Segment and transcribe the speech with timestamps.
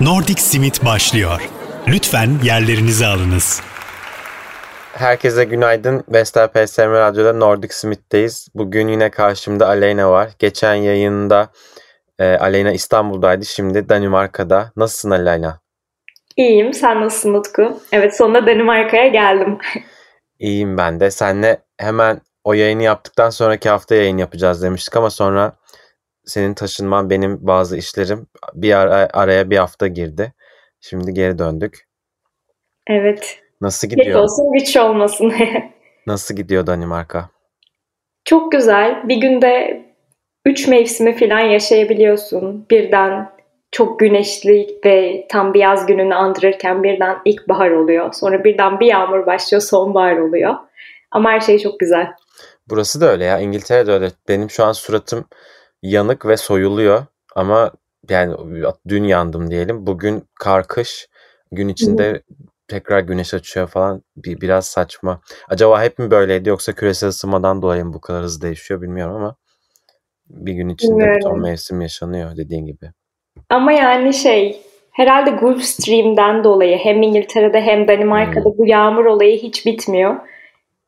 [0.00, 1.48] Nordic Simit başlıyor.
[1.88, 3.62] Lütfen yerlerinizi alınız.
[4.92, 6.04] Herkese günaydın.
[6.08, 8.48] Vestel PSM Radyo'da Nordic Smith'teyiz.
[8.54, 10.28] Bugün yine karşımda Aleyna var.
[10.38, 11.48] Geçen yayında
[12.18, 13.44] e, Aleyna İstanbul'daydı.
[13.44, 14.72] Şimdi Danimarka'da.
[14.76, 15.60] Nasılsın Aleyna?
[16.36, 16.74] İyiyim.
[16.74, 17.80] Sen nasılsın Utku?
[17.92, 19.58] Evet sonunda Danimarka'ya geldim.
[20.38, 21.10] İyiyim ben de.
[21.10, 25.52] Senle hemen o yayını yaptıktan sonraki hafta yayın yapacağız demiştik ama sonra
[26.28, 30.32] senin taşınman, benim bazı işlerim bir ara, araya bir hafta girdi.
[30.80, 31.88] Şimdi geri döndük.
[32.86, 33.38] Evet.
[33.60, 34.06] Nasıl gidiyor?
[34.06, 35.32] Geç olsun güç olmasın.
[36.06, 37.28] Nasıl gidiyor Danimarka?
[38.24, 39.08] Çok güzel.
[39.08, 39.82] Bir günde
[40.46, 42.66] üç mevsimi falan yaşayabiliyorsun.
[42.70, 43.30] Birden
[43.72, 48.12] çok güneşli ve tam bir yaz gününü andırırken birden ilkbahar oluyor.
[48.12, 50.54] Sonra birden bir yağmur başlıyor, sonbahar oluyor.
[51.10, 52.06] Ama her şey çok güzel.
[52.68, 53.38] Burası da öyle ya.
[53.38, 54.10] İngiltere'de öyle.
[54.28, 55.24] Benim şu an suratım
[55.82, 57.04] yanık ve soyuluyor.
[57.36, 57.72] Ama
[58.10, 58.34] yani
[58.88, 59.86] dün yandım diyelim.
[59.86, 61.08] Bugün kar kış.
[61.52, 62.20] Gün içinde Hı.
[62.68, 64.02] tekrar güneş açıyor falan.
[64.16, 65.20] Bir, biraz saçma.
[65.48, 69.36] Acaba hep mi böyleydi yoksa küresel ısınmadan dolayı mı bu kadar hızlı değişiyor bilmiyorum ama
[70.30, 71.16] bir gün içinde evet.
[71.16, 72.90] bütün mevsim yaşanıyor dediğin gibi.
[73.48, 78.58] Ama yani şey herhalde Gulf Stream'den dolayı hem İngiltere'de hem Danimarka'da hmm.
[78.58, 80.16] bu yağmur olayı hiç bitmiyor.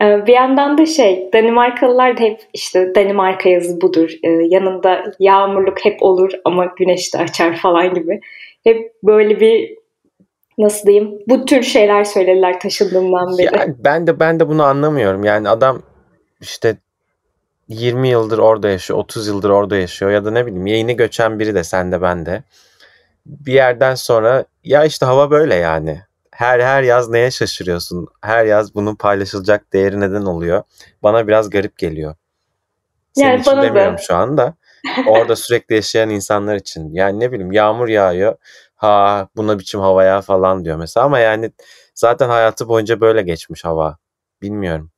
[0.03, 4.11] Ee, bir yandan da şey Danimarkalılar da hep işte Danimarka yazı budur.
[4.23, 8.21] Ee, yanında yağmurluk hep olur ama güneş de açar falan gibi.
[8.65, 9.79] Hep böyle bir
[10.59, 13.57] nasıl diyeyim bu tür şeyler söylediler taşındığımdan beri.
[13.57, 15.25] Yani ben de ben de bunu anlamıyorum.
[15.25, 15.83] Yani adam
[16.41, 16.77] işte
[17.69, 21.55] 20 yıldır orada yaşıyor, 30 yıldır orada yaşıyor ya da ne bileyim yeni göçen biri
[21.55, 22.43] de sen de ben de.
[23.27, 26.01] Bir yerden sonra ya işte hava böyle yani
[26.41, 28.09] her her yaz neye şaşırıyorsun?
[28.23, 30.63] Her yaz bunun paylaşılacak değeri neden oluyor?
[31.03, 32.15] Bana biraz garip geliyor.
[33.13, 33.99] Senin yani için demiyorum da.
[33.99, 34.55] şu anda.
[35.07, 36.95] Orada sürekli yaşayan insanlar için.
[36.95, 38.37] Yani ne bileyim yağmur yağıyor.
[38.75, 41.51] Ha buna biçim havaya falan diyor mesela ama yani
[41.95, 43.99] zaten hayatı boyunca böyle geçmiş hava.
[44.43, 44.91] Bilmiyorum.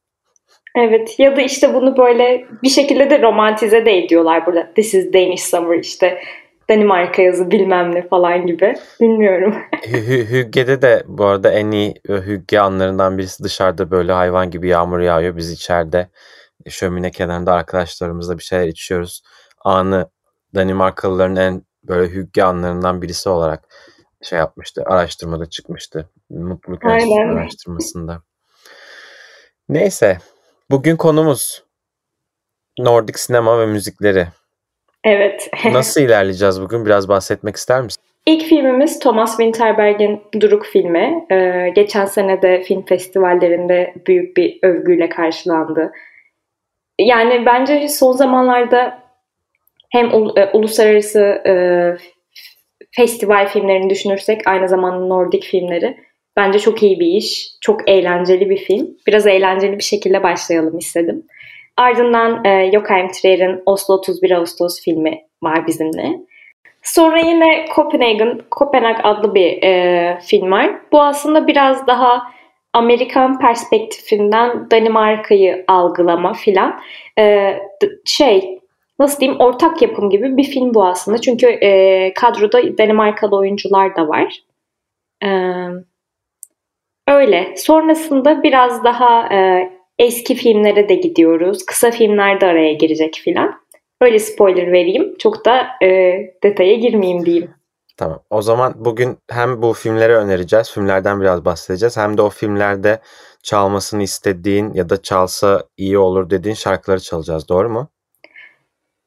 [0.77, 4.75] Evet ya da işte bunu böyle bir şekilde de romantize de ediyorlar burada.
[4.75, 6.23] This is Danish summer işte
[6.69, 8.75] Danimarka yazı bilmem ne falan gibi.
[9.01, 9.55] Bilmiyorum.
[10.31, 15.37] Hügge'de de bu arada en iyi Hügge anlarından birisi dışarıda böyle hayvan gibi yağmur yağıyor.
[15.37, 16.09] Biz içeride
[16.69, 19.23] şömine kenarında arkadaşlarımızla bir şeyler içiyoruz.
[19.65, 20.11] Anı
[20.55, 23.69] Danimarkalıların en böyle Hügge anlarından birisi olarak
[24.23, 24.83] şey yapmıştı.
[24.87, 26.11] Araştırmada çıkmıştı.
[26.31, 27.29] Mutluluk Aynen.
[27.29, 28.23] araştırmasında.
[29.69, 30.19] Neyse.
[30.71, 31.65] Bugün konumuz
[32.79, 34.29] Nordik sinema ve müzikleri.
[35.05, 35.51] Evet.
[35.73, 36.87] Nasıl ilerleyeceğiz bugün?
[36.87, 38.03] Biraz bahsetmek ister misin?
[38.27, 41.27] İlk filmimiz Thomas Winterberg'in Duruk filmi.
[41.31, 45.93] Ee, geçen sene de film festivallerinde büyük bir övgüyle karşılandı.
[46.99, 49.03] Yani bence son zamanlarda
[49.91, 51.55] hem e, uluslararası e,
[52.91, 55.97] festival filmlerini düşünürsek aynı zamanda Nordik filmleri
[56.37, 57.49] bence çok iyi bir iş.
[57.61, 58.97] Çok eğlenceli bir film.
[59.07, 61.27] Biraz eğlenceli bir şekilde başlayalım istedim.
[61.83, 66.19] Ardından e, Joachim Trier'in Oslo 31 Ağustos filmi var bizimle.
[66.83, 70.71] Sonra yine Copenhagen, Kopenhag adlı bir e, film var.
[70.93, 72.23] Bu aslında biraz daha
[72.73, 76.81] Amerikan perspektifinden Danimarka'yı algılama filan.
[77.19, 77.57] E,
[78.05, 78.59] şey
[78.99, 81.19] nasıl diyeyim ortak yapım gibi bir film bu aslında.
[81.19, 84.35] Çünkü e, kadroda Danimarkalı oyuncular da var.
[85.25, 85.31] E,
[87.09, 87.55] öyle.
[87.57, 91.67] Sonrasında biraz daha e, eski filmlere de gidiyoruz.
[91.67, 93.63] Kısa filmler de araya girecek filan.
[94.01, 95.15] Öyle spoiler vereyim.
[95.19, 95.89] Çok da e,
[96.43, 97.51] detaya girmeyeyim diyeyim.
[97.97, 98.23] Tamam.
[98.31, 101.97] O zaman bugün hem bu filmleri önereceğiz, filmlerden biraz bahsedeceğiz.
[101.97, 103.01] Hem de o filmlerde
[103.43, 107.49] çalmasını istediğin ya da çalsa iyi olur dediğin şarkıları çalacağız.
[107.49, 107.89] Doğru mu?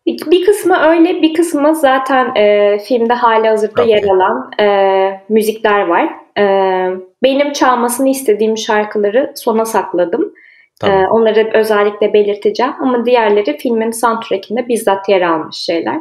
[0.07, 3.89] Bir, kısmı öyle, bir kısmı zaten e, filmde hali hazırda okay.
[3.89, 6.09] yer alan e, müzikler var.
[6.37, 6.43] E,
[7.23, 10.33] benim çalmasını istediğim şarkıları sona sakladım.
[10.81, 10.97] Tamam.
[10.97, 15.99] Ee, onları özellikle belirteceğim ama diğerleri filmin soundtrack'inde bizzat yer almış şeyler.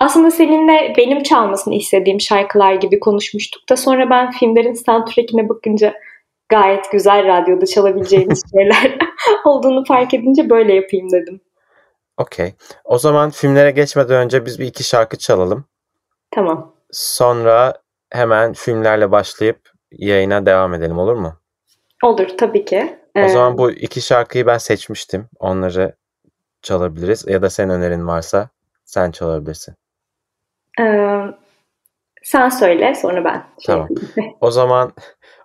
[0.00, 5.94] Aslında seninle benim çalmasını istediğim şarkılar gibi konuşmuştuk da sonra ben filmlerin soundtrack'ine bakınca
[6.48, 8.98] gayet güzel radyoda çalabileceğimiz şeyler
[9.44, 11.40] olduğunu fark edince böyle yapayım dedim.
[12.18, 12.54] Okey.
[12.84, 15.64] O zaman filmlere geçmeden önce biz bir iki şarkı çalalım.
[16.30, 16.74] Tamam.
[16.90, 17.74] Sonra
[18.10, 21.32] hemen filmlerle başlayıp yayına devam edelim olur mu?
[22.04, 22.99] Olur tabii ki.
[23.16, 25.28] O zaman bu iki şarkıyı ben seçmiştim.
[25.38, 25.92] Onları
[26.62, 27.24] çalabiliriz.
[27.28, 28.48] Ya da sen önerin varsa
[28.84, 29.74] sen çalabilirsin.
[30.80, 31.20] Ee,
[32.22, 33.44] sen söyle sonra ben.
[33.58, 33.88] Şey tamam.
[34.40, 34.92] o zaman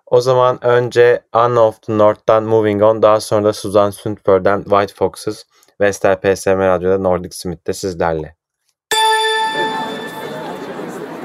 [0.06, 4.94] o zaman önce Anna of the North'tan Moving On daha sonra da Suzan Sundberg'den White
[4.94, 5.44] Foxes
[5.80, 8.36] Vestel PSM Radyo'da Nordic Smith'te sizlerle.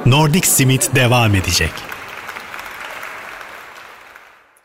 [0.05, 1.71] Nordic Simit devam edecek.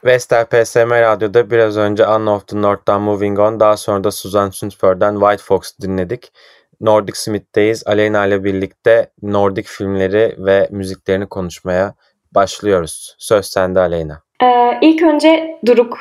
[0.04, 4.52] Vestel PSM Radyo'da biraz önce Anna of the North'tan Moving On, daha sonra da Suzanne
[4.52, 6.32] Sundför'den White Fox dinledik.
[6.81, 7.87] Nordic Smith'teyiz.
[7.87, 11.94] Aleyna ile birlikte Nordic filmleri ve müziklerini konuşmaya
[12.34, 13.16] başlıyoruz.
[13.19, 14.22] Söz sende Aleyna.
[14.43, 15.99] Ee, ilk önce Duruk,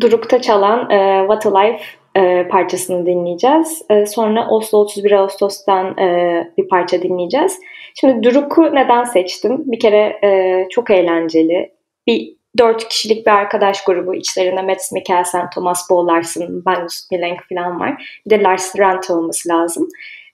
[0.00, 1.84] Duruk'ta çalan e, What a Life
[2.16, 3.82] e, parçasını dinleyeceğiz.
[3.90, 7.58] E, sonra Oslo 31 Ağustos'tan e, bir parça dinleyeceğiz.
[8.00, 9.62] Şimdi Duruk'u neden seçtim?
[9.66, 11.72] Bir kere e, çok eğlenceli.
[12.06, 14.14] Bir dört kişilik bir arkadaş grubu.
[14.14, 18.20] İçlerinde Mads Mikkelsen, Thomas Bo Larsen, Magnus Millenk falan var.
[18.26, 19.88] Bir de Lars Rant olması lazım.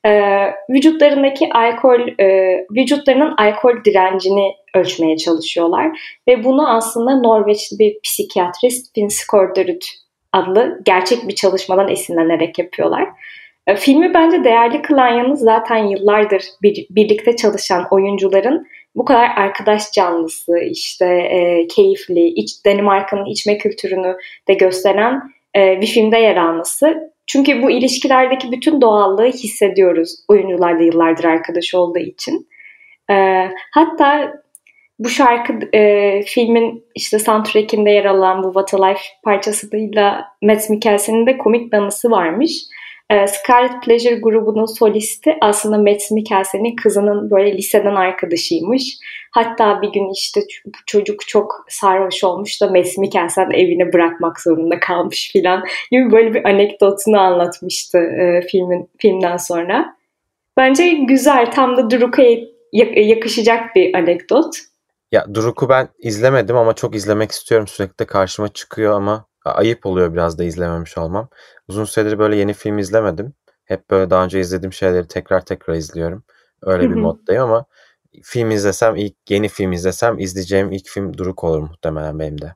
[0.07, 5.99] Ee, vücutlarındaki alkol, e, vücutlarının alkol direncini ölçmeye çalışıyorlar.
[6.29, 9.83] Ve bunu aslında Norveçli bir psikiyatrist Finn Skårderud
[10.33, 13.09] adlı gerçek bir çalışmadan esinlenerek yapıyorlar.
[13.67, 19.93] E, filmi bence değerli kılan yanı zaten yıllardır bir, birlikte çalışan oyuncuların bu kadar arkadaş
[19.93, 24.17] canlısı, işte e, keyifli, iç, Danimarka'nın içme kültürünü
[24.49, 25.21] de gösteren
[25.57, 27.15] e, bir filmde yer alması.
[27.27, 32.49] Çünkü bu ilişkilerdeki bütün doğallığı hissediyoruz oyuncular da yıllardır arkadaş olduğu için.
[33.11, 33.15] E,
[33.75, 34.35] hatta
[34.99, 41.27] bu şarkı e, filmin işte soundtrack'inde yer alan bu What a Life parçasıyla Mads Mikkelsen'in
[41.27, 42.53] de komik bir anısı varmış.
[43.15, 48.99] E, Scarlet Pleasure grubunun solisti aslında Mads Mikkelsen'in kızının böyle liseden arkadaşıymış.
[49.31, 50.41] Hatta bir gün işte
[50.87, 56.45] çocuk çok sarhoş olmuş da Mads Mikkelsen evine bırakmak zorunda kalmış filan gibi böyle bir
[56.45, 59.97] anekdotunu anlatmıştı e, filmin filmden sonra.
[60.57, 62.39] Bence güzel tam da Druka'ya
[62.97, 64.57] yakışacak bir anekdot.
[65.13, 67.67] Ya Duruk'u ben izlemedim ama çok izlemek istiyorum.
[67.67, 71.29] Sürekli karşıma çıkıyor ama ayıp oluyor biraz da izlememiş olmam.
[71.69, 73.33] Uzun süredir böyle yeni film izlemedim.
[73.65, 76.25] Hep böyle daha önce izlediğim şeyleri tekrar tekrar izliyorum.
[76.63, 77.65] Öyle bir moddayım ama
[78.23, 82.55] film izlesem, ilk yeni film izlesem izleyeceğim ilk film Duruk olur muhtemelen benim de.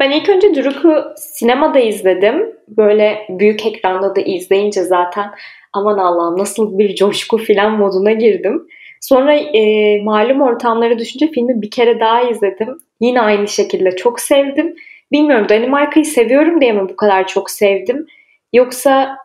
[0.00, 2.54] Ben ilk önce Duruk'u sinemada izledim.
[2.68, 5.30] Böyle büyük ekranda da izleyince zaten
[5.72, 8.66] aman Allah'ım nasıl bir coşku filan moduna girdim.
[9.00, 12.78] Sonra e, malum ortamlara düşünce filmi bir kere daha izledim.
[13.00, 14.74] Yine aynı şekilde çok sevdim.
[15.12, 18.06] Bilmiyorum Danimarka'yı seviyorum diye mi bu kadar çok sevdim?
[18.52, 19.18] Yoksa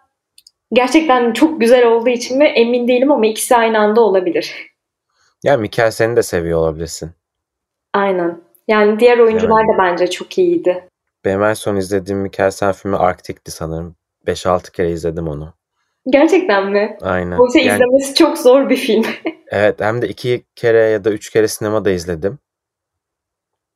[0.74, 4.74] gerçekten çok güzel olduğu için mi emin değilim ama ikisi aynı anda olabilir.
[5.44, 7.12] Ya Mikel seni de seviyor olabilirsin.
[7.94, 8.42] Aynen.
[8.68, 10.88] Yani diğer oyuncular yani, da bence çok iyiydi.
[11.26, 13.96] Benim en son izlediğim Mikkelsen filmi Arktik'ti sanırım.
[14.28, 15.54] 5-6 kere izledim onu.
[16.10, 16.98] Gerçekten mi?
[17.02, 17.38] Aynen.
[17.38, 19.06] Oysa yani, izlemesi çok zor bir film.
[19.52, 22.40] evet hem de iki kere ya da üç kere sinemada izledim.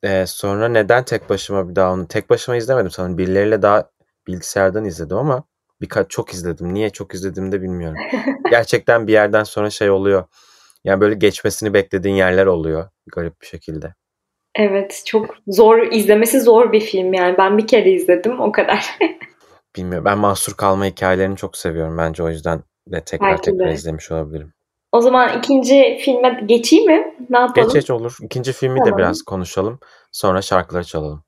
[0.08, 3.18] Ee, sonra neden tek başıma bir daha onu tek başıma izlemedim sanırım.
[3.18, 3.90] Birileriyle daha
[4.28, 5.44] bilgisayardan izledim ama
[5.82, 6.74] birkaç çok izledim.
[6.74, 7.98] Niye çok izledim de bilmiyorum.
[8.50, 10.24] Gerçekten bir yerden sonra şey oluyor.
[10.84, 13.94] Yani böyle geçmesini beklediğin yerler oluyor garip bir şekilde.
[14.56, 18.98] Evet çok zor izlemesi zor bir film yani ben bir kere izledim o kadar.
[19.76, 23.74] Bilmiyorum ben mahsur kalma hikayelerini çok seviyorum bence o yüzden de tekrar Belki tekrar de.
[23.74, 24.54] izlemiş olabilirim.
[24.92, 27.16] O zaman ikinci filme geçeyim mi?
[27.30, 27.68] Ne yapalım?
[27.68, 28.18] Geç geç olur.
[28.22, 28.94] İkinci filmi tamam.
[28.94, 29.80] de biraz konuşalım.
[30.12, 31.24] Sonra şarkıları çalalım.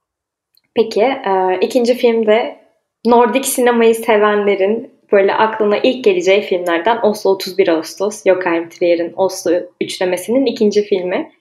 [0.75, 1.01] Peki.
[1.01, 2.59] E, ikinci filmde
[3.05, 8.23] Nordik sinemayı sevenlerin böyle aklına ilk geleceği filmlerden Oslo 31 Ağustos.
[8.25, 9.51] Joachim Trier'in Oslo
[9.81, 11.31] üçlemesinin ikinci filmi.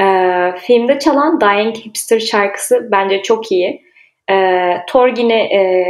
[0.00, 0.04] E,
[0.58, 3.82] filmde çalan Dying Hipster şarkısı bence çok iyi.
[4.30, 4.36] E,
[4.88, 5.84] Torgin'e e,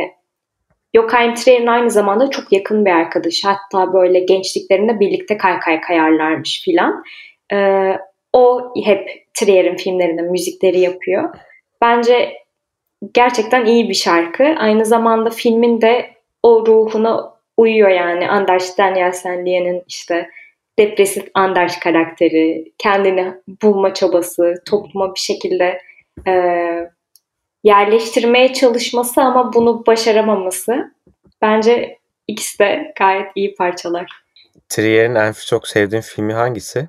[0.94, 3.48] Joachim Trier'in aynı zamanda çok yakın bir arkadaşı.
[3.48, 7.04] Hatta böyle gençliklerinde birlikte kaykay kayarlarmış filan.
[7.52, 7.98] Ee,
[8.32, 11.34] o hep Trier'in filmlerinde müzikleri yapıyor.
[11.82, 12.32] Bence
[13.14, 14.44] gerçekten iyi bir şarkı.
[14.44, 16.10] Aynı zamanda filmin de
[16.42, 18.28] o ruhuna uyuyor yani.
[18.28, 20.28] Anders Danielsen işte
[20.78, 25.78] depresif Anders karakteri, kendini bulma çabası, topluma bir şekilde
[26.26, 26.34] e,
[27.64, 30.94] yerleştirmeye çalışması ama bunu başaramaması.
[31.42, 34.06] Bence ikisi de gayet iyi parçalar.
[34.68, 36.88] Trier'in en çok sevdiğin filmi hangisi?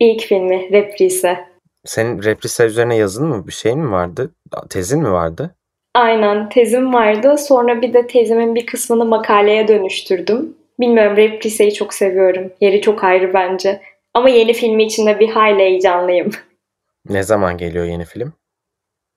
[0.00, 1.38] İlk filmi Reprise.
[1.84, 3.46] Senin Reprise üzerine yazın mı?
[3.46, 4.30] Bir şeyin mi vardı?
[4.70, 5.54] Tezin mi vardı?
[5.94, 7.38] Aynen tezim vardı.
[7.38, 10.56] Sonra bir de tezimin bir kısmını makaleye dönüştürdüm.
[10.80, 12.52] Bilmiyorum Reprise'yi çok seviyorum.
[12.60, 13.80] Yeri çok ayrı bence.
[14.14, 16.30] Ama yeni filmi için de bir hayli heyecanlıyım.
[17.08, 18.32] Ne zaman geliyor yeni film?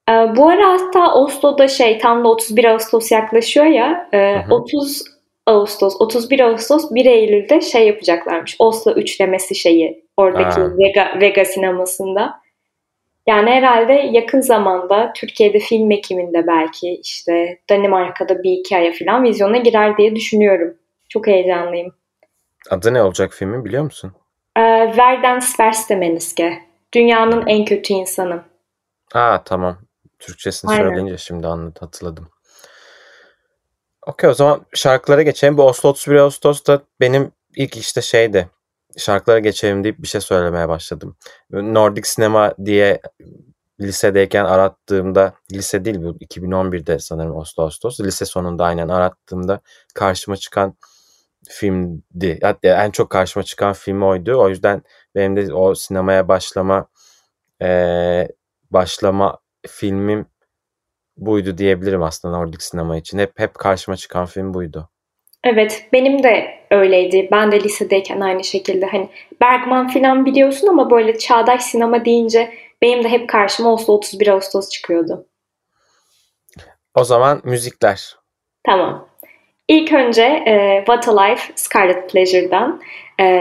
[0.09, 4.09] Ee, bu ara hatta Oslo'da şey tam da 31 Ağustos yaklaşıyor ya.
[4.13, 4.55] E, hı hı.
[4.55, 5.03] 30
[5.45, 8.55] Ağustos, 31 Ağustos, 1 Eylül'de şey yapacaklarmış.
[8.59, 12.39] Oslo üçlemesi şeyi oradaki Vega, Vega sinemasında.
[13.27, 19.57] Yani herhalde yakın zamanda Türkiye'de film ekiminde belki işte Danimarka'da bir iki aya falan vizyona
[19.57, 20.73] girer diye düşünüyorum.
[21.09, 21.93] Çok heyecanlıyım.
[22.69, 24.11] Adı ne olacak filmin biliyor musun?
[24.55, 24.61] E,
[24.97, 26.59] Verdens verste Menneske.
[26.93, 28.43] Dünyanın en kötü insanı.
[29.13, 29.77] Aa tamam.
[30.19, 30.83] Türkçesini Aynen.
[30.83, 32.29] söyleyince şimdi anladım, hatırladım.
[34.07, 35.57] Okey o zaman şarkılara geçelim.
[35.57, 38.49] Bu Oslo 31 Ağustos'ta benim ilk işte şeydi.
[38.97, 41.15] Şarkılara geçelim deyip bir şey söylemeye başladım.
[41.51, 43.01] Nordic Sinema diye
[43.81, 47.99] lisedeyken arattığımda lise değil bu 2011'de sanırım Oslo Ağustos.
[47.99, 49.61] Lise sonunda aynen arattığımda
[49.95, 50.75] karşıma çıkan
[51.49, 52.39] filmdi.
[52.41, 54.41] Hatta en çok karşıma çıkan film oydu.
[54.41, 54.83] O yüzden
[55.15, 56.88] benim de o sinemaya başlama
[57.61, 58.27] eee,
[58.71, 60.25] başlama filmim
[61.17, 63.19] buydu diyebilirim aslında Nordic sinema için.
[63.19, 64.89] Hep hep karşıma çıkan film buydu.
[65.43, 67.27] Evet benim de öyleydi.
[67.31, 69.09] Ben de lisedeyken aynı şekilde hani
[69.41, 74.69] Bergman falan biliyorsun ama böyle çağdaş sinema deyince benim de hep karşıma Oslo 31 Ağustos
[74.69, 75.25] çıkıyordu.
[76.95, 78.15] O zaman müzikler.
[78.65, 79.09] Tamam.
[79.67, 82.81] İlk önce e, What a Life Scarlet Pleasure'dan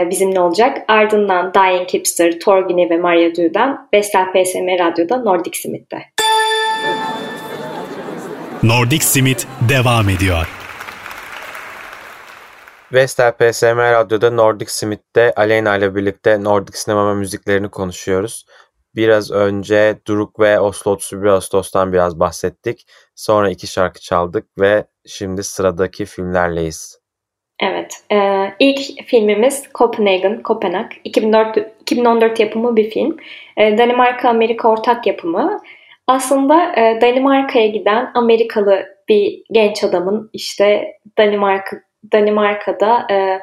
[0.09, 0.77] bizimle olacak.
[0.87, 5.97] Ardından Diane Kipster, Torgny ve Maria Du'dan Vestel PSM Radyo'da Nordic Smith'te.
[8.63, 10.47] Nordic Simit devam ediyor.
[12.93, 18.45] Vestel PSM Radyo'da Nordic Smith'te Aleyna ile birlikte Nordic sinema müziklerini konuşuyoruz.
[18.95, 22.85] Biraz önce Duruk ve Oslo 31 Ağustos'tan biraz bahsettik.
[23.15, 26.98] Sonra iki şarkı çaldık ve şimdi sıradaki filmlerleyiz.
[27.59, 27.93] Evet.
[28.11, 28.17] E,
[28.59, 30.91] ilk filmimiz Copenhagen, Kopenhag.
[31.03, 33.17] 2004, 2014 yapımı bir film.
[33.57, 35.59] E, Danimarka-Amerika ortak yapımı.
[36.07, 41.77] Aslında e, Danimarka'ya giden Amerikalı bir genç adamın işte Danimarka
[42.13, 43.39] Danimarka'da e,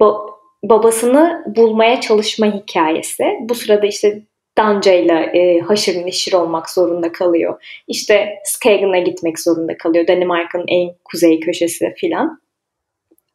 [0.00, 0.30] ba-
[0.62, 3.24] babasını bulmaya çalışma hikayesi.
[3.40, 4.22] Bu sırada işte
[4.58, 7.82] Danca ile e, haşır neşir olmak zorunda kalıyor.
[7.88, 10.06] İşte Skagen'a gitmek zorunda kalıyor.
[10.06, 12.40] Danimarka'nın en kuzey köşesi filan.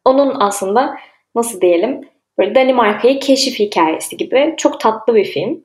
[0.04, 0.96] Onun aslında
[1.34, 2.00] nasıl diyelim
[2.38, 5.64] böyle Danimarka'yı keşif hikayesi gibi çok tatlı bir film.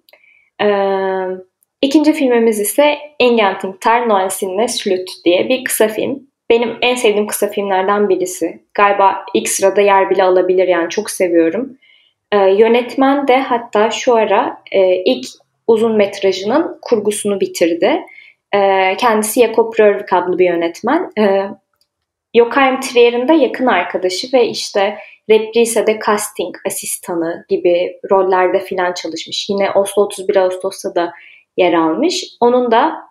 [0.61, 1.25] Ee,
[1.81, 6.29] ikinci filmimiz ise Ingenting Tar Noensinne Slut diye bir kısa film.
[6.49, 8.59] Benim en sevdiğim kısa filmlerden birisi.
[8.73, 11.77] Galiba ilk sırada yer bile alabilir yani çok seviyorum.
[12.31, 15.25] Ee, yönetmen de hatta şu ara e, ilk
[15.67, 18.01] uzun metrajının kurgusunu bitirdi.
[18.55, 21.11] Ee, kendisi Jakob Rörvik adlı bir yönetmen.
[21.19, 21.45] Ee,
[22.35, 24.97] Joachim Trier'in de yakın arkadaşı ve işte
[25.29, 29.49] Reprise'de casting asistanı gibi rollerde filan çalışmış.
[29.49, 31.11] Yine Oslo 31 Ağustos'ta da
[31.57, 32.25] yer almış.
[32.39, 33.09] Onun da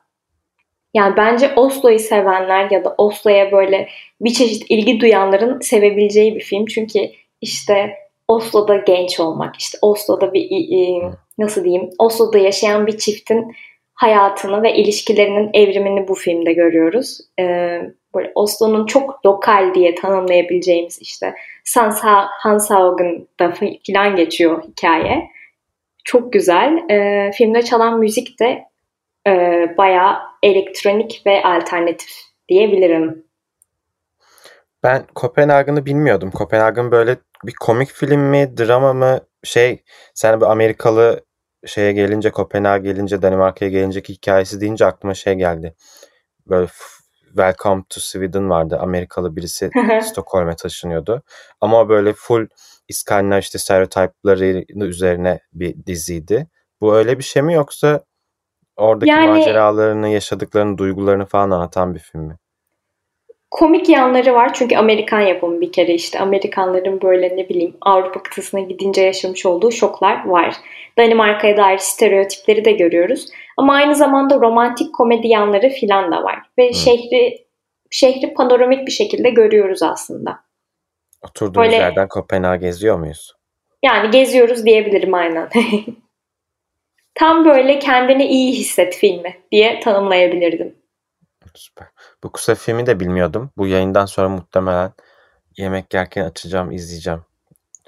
[0.95, 3.89] yani bence Oslo'yu sevenler ya da Oslo'ya böyle
[4.21, 6.67] bir çeşit ilgi duyanların sevebileceği bir film.
[6.67, 6.99] Çünkü
[7.41, 7.95] işte
[8.29, 10.49] Oslo'da genç olmak, işte Oslo'da bir
[11.39, 13.55] nasıl diyeyim, Oslo'da yaşayan bir çiftin
[13.95, 17.21] hayatını ve ilişkilerinin evrimini bu filmde görüyoruz.
[17.41, 17.81] Ee,
[18.15, 21.35] böyle Oslo'nun çok lokal diye tanımlayabileceğimiz işte
[21.65, 23.53] Sansa Hanshaugen'da
[23.87, 25.31] filan geçiyor hikaye.
[26.05, 26.91] Çok güzel.
[26.91, 28.65] Ee, filmde çalan müzik de
[29.27, 29.33] e,
[29.79, 32.11] bayağı elektronik ve alternatif
[32.49, 33.25] diyebilirim.
[34.83, 36.31] Ben Kopenhag'ını bilmiyordum.
[36.31, 39.21] Kopenhag'ın böyle bir komik film mi, drama mı?
[39.45, 39.83] Şey,
[40.15, 41.25] sen bir Amerikalı
[41.67, 45.75] şeye gelince, Kopenhag gelince, Danimarka'ya gelinceki hikayesi deyince aklıma şey geldi.
[46.47, 46.67] Böyle
[47.39, 48.79] Welcome to Sweden vardı.
[48.81, 49.71] Amerikalı birisi
[50.03, 51.23] Stockholm'e taşınıyordu.
[51.61, 52.47] Ama böyle full
[52.89, 56.47] İskandinav işte stereotipleri üzerine bir diziydi.
[56.81, 58.01] Bu öyle bir şey mi yoksa
[58.77, 62.37] oradaki Yani- maceralarını, yaşadıklarını, duygularını falan anlatan bir film mi?
[63.51, 68.61] Komik yanları var çünkü Amerikan yapımı bir kere işte Amerikanların böyle ne bileyim Avrupa kıtasına
[68.61, 70.55] gidince yaşamış olduğu şoklar var.
[70.99, 73.27] Danimarka'ya dair stereotipleri de görüyoruz.
[73.57, 76.39] Ama aynı zamanda romantik komedi yanları filan da var.
[76.59, 77.47] Ve şehri
[77.91, 80.39] şehri panoramik bir şekilde görüyoruz aslında.
[81.23, 83.33] Oturduğumuz Böyle- yerden Kopenhag geziyor muyuz?
[83.83, 85.49] Yani geziyoruz diyebilirim aynen.
[87.15, 90.78] Tam böyle kendini iyi hisset filmi diye tanımlayabilirdim.
[91.55, 91.87] Süper.
[92.25, 93.51] Bu kısa filmi de bilmiyordum.
[93.57, 94.93] Bu yayından sonra muhtemelen
[95.57, 97.21] yemek yerken açacağım, izleyeceğim.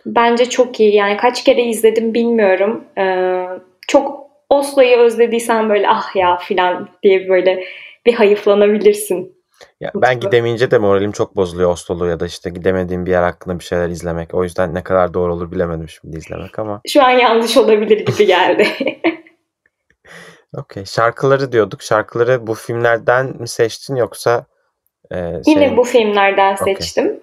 [0.06, 0.94] Bence çok iyi.
[0.94, 2.84] Yani kaç kere izledim bilmiyorum.
[2.98, 3.46] Ee,
[3.88, 7.64] çok Oslo'yu özlediysen böyle ah ya filan diye böyle
[8.06, 9.40] bir hayıflanabilirsin.
[9.80, 10.20] Ya ben güzel.
[10.20, 13.88] gidemeyince de moralim çok bozuluyor Oslo'lu ya da işte gidemediğim bir yer hakkında bir şeyler
[13.88, 14.34] izlemek.
[14.34, 16.80] O yüzden ne kadar doğru olur bilemedim şimdi izlemek ama.
[16.88, 18.66] Şu an yanlış olabilir gibi geldi.
[20.56, 20.84] Okey.
[20.84, 21.82] Şarkıları diyorduk.
[21.82, 24.46] Şarkıları bu filmlerden mi seçtin yoksa
[25.12, 25.16] e,
[25.46, 26.74] Yine şey- bu filmlerden Okey.
[26.74, 27.20] seçtim.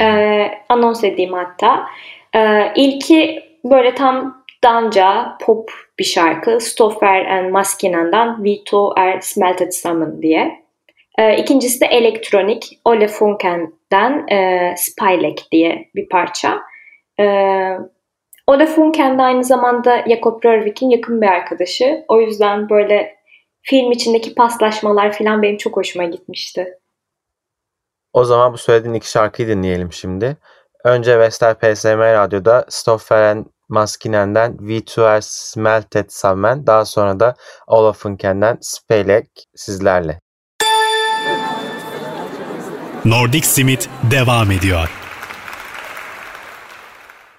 [0.00, 1.86] Ee, anons edeyim hatta.
[2.34, 6.60] Ee, ilki böyle tam danca pop bir şarkı.
[6.60, 10.64] Stoffer and Maskinen'den Vito er Smelted Salmon diye.
[11.18, 16.60] Ee, ikincisi de elektronik Ole Funken'den e, Spylek diye bir parça.
[17.20, 17.78] Ee,
[18.50, 22.04] Olaf'un kendi aynı zamanda Jakob Rörvik'in yakın bir arkadaşı.
[22.08, 23.16] O yüzden böyle
[23.62, 26.68] film içindeki paslaşmalar falan benim çok hoşuma gitmişti.
[28.12, 30.36] O zaman bu söylediğin iki şarkıyı dinleyelim şimdi.
[30.84, 37.34] Önce Vestel PSM Radyo'da Stoffelen Maskinen'den V2R Smelted Sammen, daha sonra da
[37.66, 40.20] Olaf'ınken'den Spelek sizlerle.
[43.04, 44.99] Nordic Simit devam ediyor.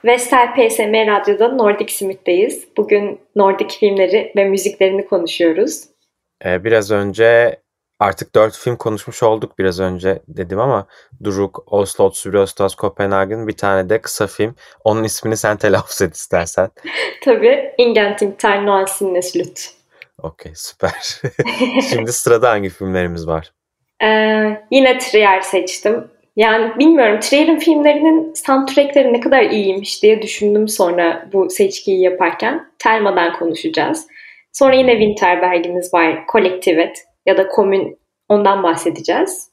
[0.05, 2.67] Vestel PSM Radyo'da Nordic Simit'teyiz.
[2.77, 5.83] Bugün Nordic filmleri ve müziklerini konuşuyoruz.
[6.45, 7.59] Ee, biraz önce
[7.99, 10.87] artık dört film konuşmuş olduk biraz önce dedim ama
[11.23, 14.55] Duruk, Oslo, Sürostas, Kopenhagen bir tane de kısa film.
[14.83, 16.69] Onun ismini sen telaffuz et istersen.
[17.23, 19.69] Tabii Ingenting Ter Noel Sinneslut.
[20.21, 20.93] Okey süper.
[21.89, 23.51] Şimdi sırada hangi filmlerimiz var?
[24.03, 26.11] Ee, yine Trier seçtim.
[26.35, 32.71] Yani bilmiyorum Trier'in filmlerinin soundtrackleri ne kadar iyiymiş diye düşündüm sonra bu seçkiyi yaparken.
[32.79, 34.07] Telma'dan konuşacağız.
[34.51, 36.27] Sonra yine Winterberg'imiz var.
[36.27, 39.49] Kollektivet ya da Komün ondan bahsedeceğiz.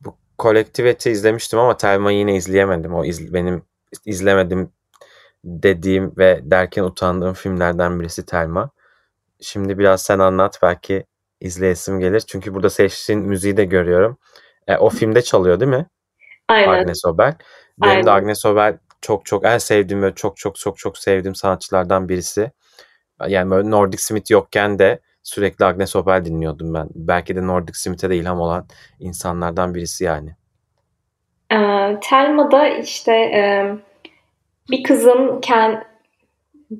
[0.00, 2.94] Bu Kollektivet'i izlemiştim ama Telma'yı yine izleyemedim.
[2.94, 3.62] O iz, benim
[4.06, 4.72] izlemedim
[5.44, 8.70] dediğim ve derken utandığım filmlerden birisi Telma.
[9.40, 11.04] Şimdi biraz sen anlat belki
[11.40, 12.22] izleyesim gelir.
[12.26, 14.18] Çünkü burada seçtiğin müziği de görüyorum.
[14.66, 15.86] E, o filmde çalıyor değil mi?
[16.48, 16.68] Aynen.
[16.68, 17.34] Agnes Obel.
[17.78, 18.06] Benim Aynen.
[18.06, 22.50] de Agnes Obel çok çok en sevdiğim ve çok çok çok çok sevdiğim sanatçılardan birisi.
[23.28, 26.88] Yani böyle Nordic Smith yokken de sürekli Agnes Obel dinliyordum ben.
[26.94, 28.66] Belki de Nordic Smith'e de ilham olan
[29.00, 30.30] insanlardan birisi yani.
[31.52, 33.74] Ee, Telma'da işte e,
[34.70, 35.76] bir kızın kend,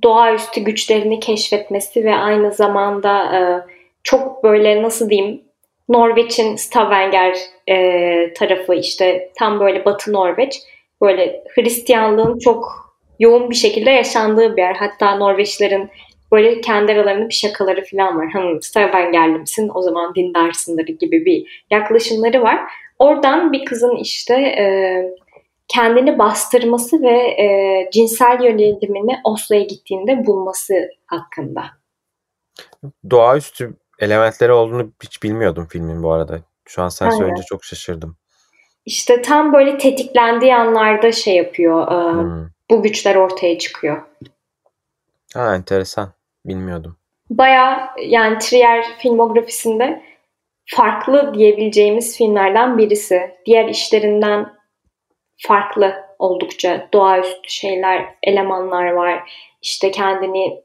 [0.02, 3.40] doğaüstü güçlerini keşfetmesi ve aynı zamanda e,
[4.02, 5.42] çok böyle nasıl diyeyim
[5.88, 7.36] Norveç'in Stavanger
[7.68, 10.60] e, tarafı işte tam böyle Batı Norveç
[11.00, 14.74] böyle Hristiyanlığın çok yoğun bir şekilde yaşandığı bir yer.
[14.74, 15.90] Hatta Norveçlerin
[16.32, 18.28] böyle kendi aralarında bir şakaları falan var.
[18.32, 22.60] Hani Stavangerli misin o zaman dindarsındır gibi bir yaklaşımları var.
[22.98, 24.64] Oradan bir kızın işte e,
[25.68, 30.74] kendini bastırması ve e, cinsel yönelimini Oslo'ya gittiğinde bulması
[31.06, 31.64] hakkında.
[33.10, 36.40] Doğaüstü elementleri olduğunu hiç bilmiyordum filmin bu arada.
[36.68, 37.18] Şu an sen Aynen.
[37.18, 38.16] söyleyince çok şaşırdım.
[38.84, 41.92] İşte tam böyle tetiklendiği anlarda şey yapıyor.
[41.92, 42.48] e, Hmm.
[42.70, 44.02] Bu güçler ortaya çıkıyor.
[45.34, 46.12] Ha enteresan.
[46.46, 46.96] Bilmiyordum.
[47.30, 50.02] Baya yani Trier filmografisinde
[50.66, 53.36] farklı diyebileceğimiz filmlerden birisi.
[53.46, 54.52] Diğer işlerinden
[55.46, 59.32] farklı oldukça doğaüstü şeyler, elemanlar var.
[59.62, 60.62] İşte kendini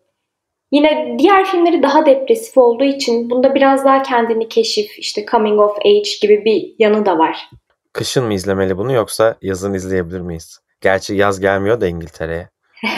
[0.74, 5.78] yine diğer filmleri daha depresif olduğu için bunda biraz daha kendini keşif, işte coming of
[5.86, 7.50] age gibi bir yanı da var.
[7.94, 10.60] Kışın mı izlemeli bunu yoksa yazın izleyebilir miyiz?
[10.82, 12.50] Gerçi yaz gelmiyor da İngiltere'ye.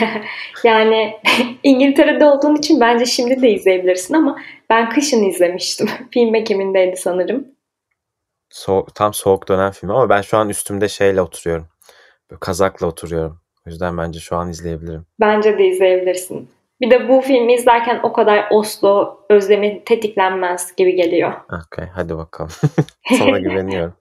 [0.64, 1.16] Yani
[1.62, 4.38] İngiltere'de olduğun için bence şimdi de izleyebilirsin ama
[4.70, 5.88] ben kışın izlemiştim.
[6.10, 7.48] Film ekimindeydi sanırım.
[8.52, 11.68] So- tam soğuk dönem filmi ama ben şu an üstümde şeyle oturuyorum.
[12.30, 13.40] Böyle kazakla oturuyorum.
[13.66, 15.06] O yüzden bence şu an izleyebilirim.
[15.20, 16.48] Bence de izleyebilirsin.
[16.80, 21.32] Bir de bu filmi izlerken o kadar Oslo özlemi tetiklenmez gibi geliyor.
[21.66, 22.50] Okay, hadi bakalım.
[23.18, 23.94] Sana güveniyorum.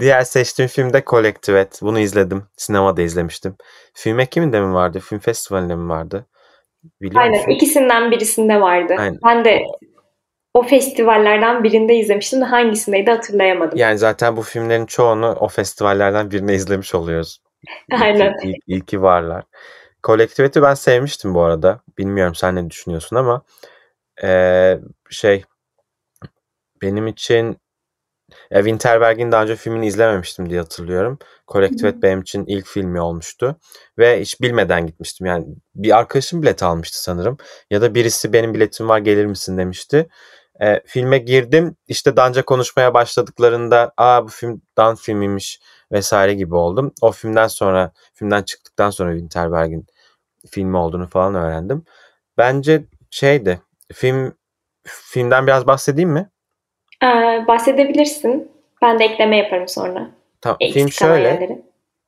[0.00, 1.78] Diğer seçtiğim film de Kollektivet.
[1.82, 2.44] Bunu izledim.
[2.56, 3.56] Sinemada izlemiştim.
[3.94, 5.00] Film ekiminde mi vardı?
[5.00, 6.26] Film festivalinde mi vardı?
[7.00, 7.50] Biliyor Aynen musun?
[7.50, 8.94] ikisinden birisinde vardı.
[8.98, 9.18] Aynen.
[9.24, 9.62] Ben de
[10.54, 13.78] o festivallerden birinde izlemiştim de hangisindeydi hatırlayamadım.
[13.78, 17.42] Yani zaten bu filmlerin çoğunu o festivallerden birine izlemiş oluyoruz.
[18.00, 18.34] Aynen.
[18.42, 19.44] İyi, iyi ki varlar.
[20.02, 21.80] Kollektivet'i ben sevmiştim bu arada.
[21.98, 23.42] Bilmiyorum sen ne düşünüyorsun ama
[24.22, 25.44] eee, şey
[26.82, 27.56] benim için
[28.50, 31.18] e, Winterberg'in daha önce filmini izlememiştim diye hatırlıyorum.
[31.46, 33.56] Kollektivet benim için ilk filmi olmuştu.
[33.98, 35.26] Ve hiç bilmeden gitmiştim.
[35.26, 37.36] Yani bir arkadaşım bilet almıştı sanırım.
[37.70, 40.08] Ya da birisi benim biletim var gelir misin demişti.
[40.60, 41.76] E, filme girdim.
[41.88, 45.60] İşte Danca konuşmaya başladıklarında aa bu film Dan filmiymiş
[45.92, 46.92] vesaire gibi oldum.
[47.02, 49.86] O filmden sonra, filmden çıktıktan sonra Winterberg'in
[50.50, 51.84] filmi olduğunu falan öğrendim.
[52.38, 53.60] Bence şeydi,
[53.92, 54.34] film
[54.84, 56.30] filmden biraz bahsedeyim mi?
[57.02, 58.52] Ee, bahsedebilirsin.
[58.82, 60.10] Ben de ekleme yaparım sonra.
[60.40, 61.28] Tamam, Eksik film şöyle.
[61.28, 61.62] yerleri.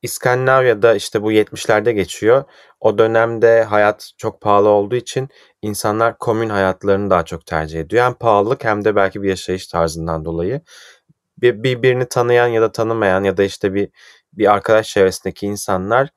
[0.05, 2.45] İskandinavya'da işte bu 70'lerde geçiyor.
[2.81, 5.29] O dönemde hayat çok pahalı olduğu için
[5.63, 8.05] insanlar komün hayatlarını daha çok tercih ediyor.
[8.05, 10.61] Hem pahalılık hem de belki bir yaşayış tarzından dolayı.
[11.39, 13.89] Bir, birbirini tanıyan ya da tanımayan ya da işte bir
[14.33, 16.09] bir arkadaş çevresindeki insanlar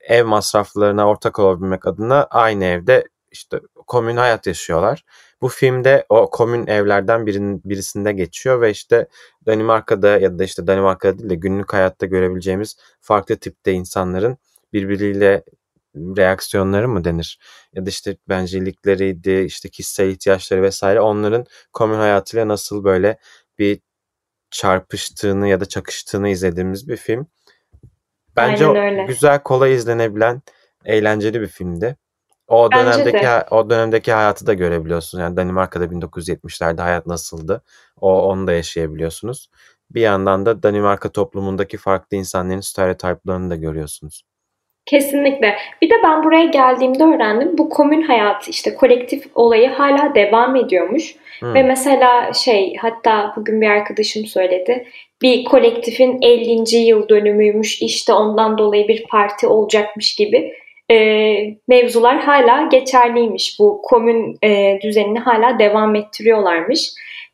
[0.00, 5.04] ev masraflarına ortak olabilmek adına aynı evde işte komün hayat yaşıyorlar.
[5.42, 9.06] Bu filmde o komün evlerden birinin, birisinde geçiyor ve işte
[9.46, 14.38] Danimarka'da ya da işte Danimarka'da değil de günlük hayatta görebileceğimiz farklı tipte insanların
[14.72, 15.44] birbiriyle
[15.96, 17.38] reaksiyonları mı denir?
[17.72, 23.18] Ya da işte bencillikleriydi, işte kişisel ihtiyaçları vesaire onların komün hayatıyla nasıl böyle
[23.58, 23.80] bir
[24.50, 27.26] çarpıştığını ya da çakıştığını izlediğimiz bir film.
[28.36, 28.66] Bence
[29.08, 30.42] güzel, kolay izlenebilen,
[30.84, 31.96] eğlenceli bir filmdi.
[32.50, 33.44] O Bence dönemdeki de.
[33.50, 35.22] o dönemdeki hayatı da görebiliyorsunuz.
[35.22, 37.62] Yani Danimarka'da 1970'lerde hayat nasıldı?
[38.00, 39.50] O onu da yaşayabiliyorsunuz.
[39.90, 44.22] Bir yandan da Danimarka toplumundaki farklı insanların stereotiplerini de görüyorsunuz.
[44.86, 45.56] Kesinlikle.
[45.82, 47.58] Bir de ben buraya geldiğimde öğrendim.
[47.58, 51.14] Bu komün hayatı işte kolektif olayı hala devam ediyormuş.
[51.40, 51.54] Hmm.
[51.54, 54.86] Ve mesela şey hatta bugün bir arkadaşım söyledi.
[55.22, 56.76] Bir kolektifin 50.
[56.76, 60.52] yıl dönümüymüş işte ondan dolayı bir parti olacakmış gibi
[60.90, 60.96] e,
[61.68, 63.56] mevzular hala geçerliymiş.
[63.60, 66.90] Bu komün e, düzenini hala devam ettiriyorlarmış.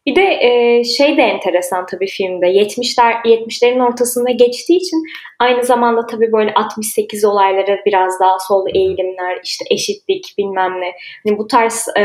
[0.06, 2.46] Bir de e, şey de enteresan tabii filmde.
[2.46, 5.02] 70'ler 70'lerin ortasında geçtiği için
[5.38, 10.92] aynı zamanda tabii böyle 68 olayları biraz daha sol eğilimler, işte eşitlik bilmem ne.
[11.24, 12.02] Hani bu tarz e,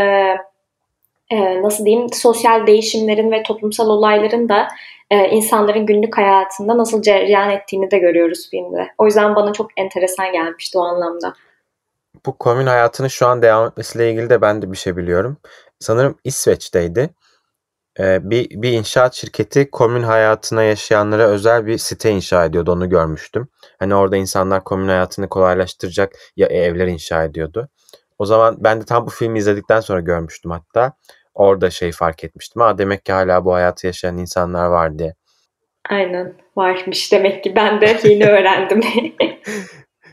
[1.31, 4.67] e, nasıl diyeyim sosyal değişimlerin ve toplumsal olayların da
[5.11, 8.87] e, insanların günlük hayatında nasıl cereyan ettiğini de görüyoruz filmde.
[8.97, 11.33] O yüzden bana çok enteresan gelmişti o anlamda.
[12.25, 15.37] Bu komün hayatını şu an devam etmesiyle ilgili de ben de bir şey biliyorum.
[15.79, 17.09] Sanırım İsveç'teydi
[17.99, 22.71] bir, bir inşaat şirketi komün hayatına yaşayanlara özel bir site inşa ediyordu.
[22.71, 23.47] Onu görmüştüm.
[23.79, 27.69] Hani orada insanlar komün hayatını kolaylaştıracak ya evler inşa ediyordu.
[28.19, 30.93] O zaman ben de tam bu filmi izledikten sonra görmüştüm hatta.
[31.33, 32.61] Orada şey fark etmiştim.
[32.61, 35.15] Ha demek ki hala bu hayatı yaşayan insanlar var diye.
[35.89, 38.81] Aynen varmış demek ki ben de yeni öğrendim.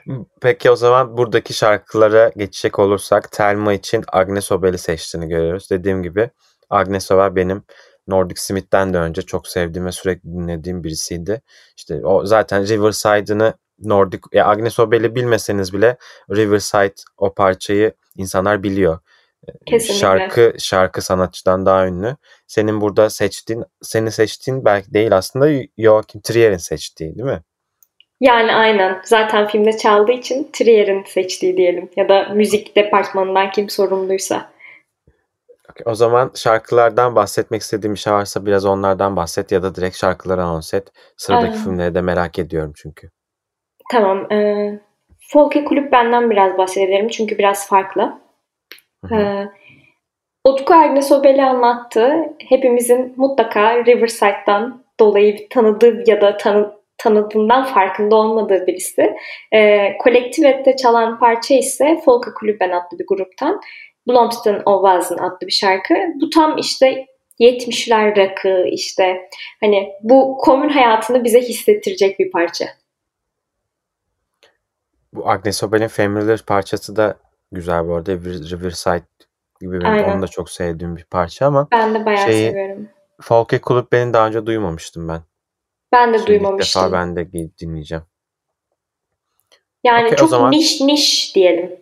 [0.40, 5.70] Peki o zaman buradaki şarkılara geçecek olursak Telma için Agnes Obel'i seçtiğini görüyoruz.
[5.70, 6.30] Dediğim gibi
[6.70, 7.64] Agnes Över benim
[8.08, 11.42] Nordic Smith'ten de önce çok sevdiğim ve sürekli dinlediğim birisiydi.
[11.76, 15.96] İşte o zaten Riverside'ını Nordic ya Agnes Obel'i bilmeseniz bile
[16.30, 18.98] Riverside o parçayı insanlar biliyor.
[19.66, 20.00] Kesinlikle.
[20.00, 22.16] Şarkı şarkı sanatçıdan daha ünlü.
[22.46, 25.48] Senin burada seçtiğin, seni seçtiğin belki değil aslında
[25.78, 27.42] Joachim Trier'in seçtiği değil mi?
[28.20, 29.00] Yani aynen.
[29.04, 31.90] Zaten filmde çaldığı için Trier'in seçtiği diyelim.
[31.96, 34.50] Ya da müzik departmanından kim sorumluysa.
[35.84, 40.42] O zaman şarkılardan bahsetmek istediğim bir şey varsa biraz onlardan bahset ya da direkt şarkıları
[40.42, 40.92] anons et.
[41.16, 41.64] Sıradaki Aynen.
[41.64, 43.10] filmleri de merak ediyorum çünkü.
[43.92, 44.32] Tamam.
[44.32, 44.80] E,
[45.32, 48.20] Folke Kulüp benden biraz bahsedebilirim çünkü biraz farklı.
[49.04, 49.48] Hı E,
[50.44, 52.14] Utku Agnes Obel'i anlattı.
[52.48, 59.16] Hepimizin mutlaka Riverside'dan dolayı tanıdığı ya da tanı, tanıdığından farkında olmadığı birisi.
[59.52, 63.60] E, Kolektivette çalan parça ise Folka Kulüben adlı bir gruptan.
[64.08, 65.94] Blomsten Ovaz'ın adlı bir şarkı.
[66.20, 67.06] Bu tam işte
[67.40, 69.28] 70'ler rakı işte
[69.60, 72.64] hani bu komün hayatını bize hissettirecek bir parça.
[75.12, 77.16] Bu Agnes Obel'in Familiar parçası da
[77.52, 78.12] güzel bu arada.
[78.12, 79.06] Riverside
[79.60, 80.14] gibi benim Aynen.
[80.14, 82.88] onu da çok sevdiğim bir parça ama ben de bayağı şeyi, seviyorum.
[83.20, 85.22] Folke Kulüp beni daha önce duymamıştım ben.
[85.92, 86.82] Ben de Şimdi duymamıştım.
[86.82, 88.04] İlk defa ben de dinleyeceğim.
[89.84, 90.50] Yani okay, çok zaman...
[90.50, 91.80] niş niş diyelim.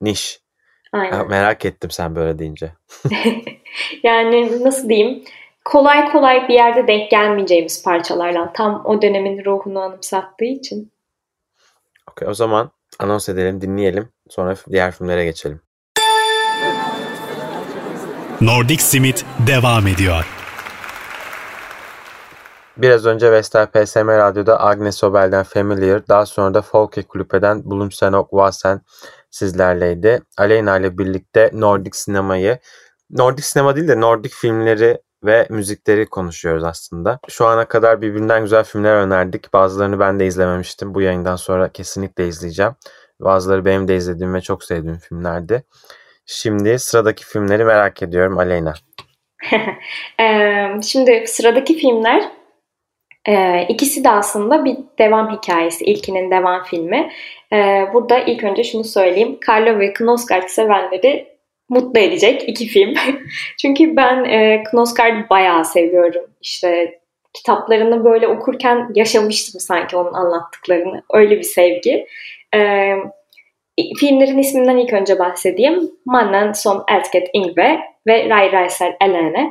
[0.00, 0.40] Niş.
[0.92, 1.28] Aynen.
[1.28, 2.72] merak ettim sen böyle deyince.
[4.02, 5.24] yani nasıl diyeyim?
[5.64, 8.52] Kolay kolay bir yerde denk gelmeyeceğimiz parçalardan.
[8.52, 10.92] Tam o dönemin ruhunu anımsattığı için.
[12.10, 14.08] Okey o zaman anons edelim, dinleyelim.
[14.28, 15.60] Sonra diğer filmlere geçelim.
[18.40, 20.26] Nordic Simit devam ediyor.
[22.76, 28.80] Biraz önce Vestel PSM Radyo'da Agnes Obel'den Familiar, daha sonra da Folke Kulüpe'den Blumsenok Vasen
[29.30, 30.22] sizlerleydi.
[30.38, 32.58] Aleyna ile birlikte Nordik sinemayı,
[33.10, 37.18] Nordik sinema değil de Nordik filmleri ve müzikleri konuşuyoruz aslında.
[37.28, 39.52] Şu ana kadar birbirinden güzel filmler önerdik.
[39.52, 40.94] Bazılarını ben de izlememiştim.
[40.94, 42.72] Bu yayından sonra kesinlikle izleyeceğim.
[43.20, 45.62] Bazıları benim de izlediğim ve çok sevdiğim filmlerdi.
[46.26, 48.74] Şimdi sıradaki filmleri merak ediyorum Aleyna.
[50.82, 52.22] Şimdi sıradaki filmler
[53.68, 55.84] ikisi de aslında bir devam hikayesi.
[55.84, 57.12] İlkinin devam filmi.
[57.94, 59.38] Burada ilk önce şunu söyleyeyim.
[59.48, 61.35] Carlo ve Knausgaard sevenleri
[61.68, 62.94] mutlu edecek iki film.
[63.60, 66.24] Çünkü ben e, Knausgaard'ı bayağı seviyorum.
[66.42, 66.98] İşte
[67.36, 71.02] kitaplarını böyle okurken yaşamıştım sanki onun anlattıklarını.
[71.12, 72.06] Öyle bir sevgi.
[72.54, 72.94] Ee,
[74.00, 75.90] filmlerin isminden ilk önce bahsedeyim.
[76.04, 79.50] Mannen som Elsket Ingve ve Ray Reiser Elene.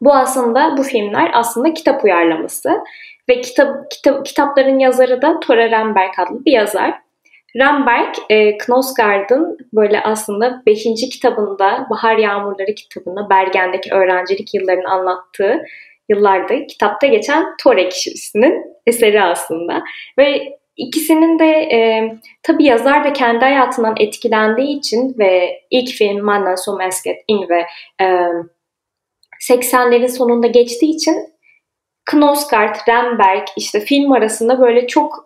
[0.00, 2.70] Bu aslında bu filmler aslında kitap uyarlaması
[3.28, 6.94] ve kitap, kitap kitapların yazarı da Tore Remberg adlı bir yazar.
[7.58, 10.84] Remberg, e, Knausgaard'ın böyle aslında 5.
[11.12, 15.64] kitabında, Bahar Yağmurları kitabında Bergen'deki öğrencilik yıllarını anlattığı
[16.08, 19.82] yıllarda kitapta geçen Tore kişisinin eseri aslında.
[20.18, 22.10] Ve ikisinin de e,
[22.42, 27.66] tabii yazar da kendi hayatından etkilendiği için ve ilk film Mannen som Esket Ingve
[28.00, 28.04] e,
[29.50, 31.16] 80'lerin sonunda geçtiği için
[32.10, 35.25] Knausgaard, Remberg işte film arasında böyle çok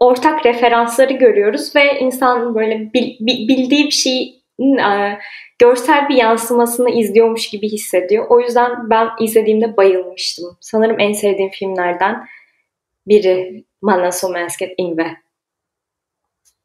[0.00, 5.18] ortak referansları görüyoruz ve insan böyle bildiği bir şeyin e,
[5.58, 8.26] görsel bir yansımasını izliyormuş gibi hissediyor.
[8.28, 10.56] O yüzden ben izlediğimde bayılmıştım.
[10.60, 12.26] Sanırım en sevdiğim filmlerden
[13.06, 15.16] biri Mannen som älskat Ingve.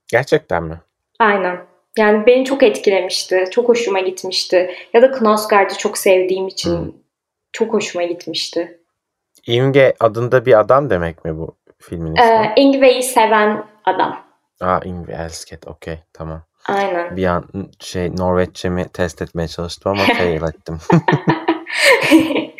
[0.07, 0.81] Gerçekten mi?
[1.19, 1.57] Aynen.
[1.97, 3.45] Yani beni çok etkilemişti.
[3.51, 4.75] Çok hoşuma gitmişti.
[4.93, 6.91] Ya da Knausgaard'ı çok sevdiğim için hmm.
[7.51, 8.81] çok hoşuma gitmişti.
[9.47, 12.25] Inge adında bir adam demek mi bu filmin ismi?
[12.25, 14.17] Ee, Ingve'yi seven adam.
[14.61, 16.41] Aa Ingve Elsket okey tamam.
[16.67, 17.17] Aynen.
[17.17, 17.45] Bir an
[17.79, 20.77] şey Norveççemi test etmeye çalıştım ama fail ettim.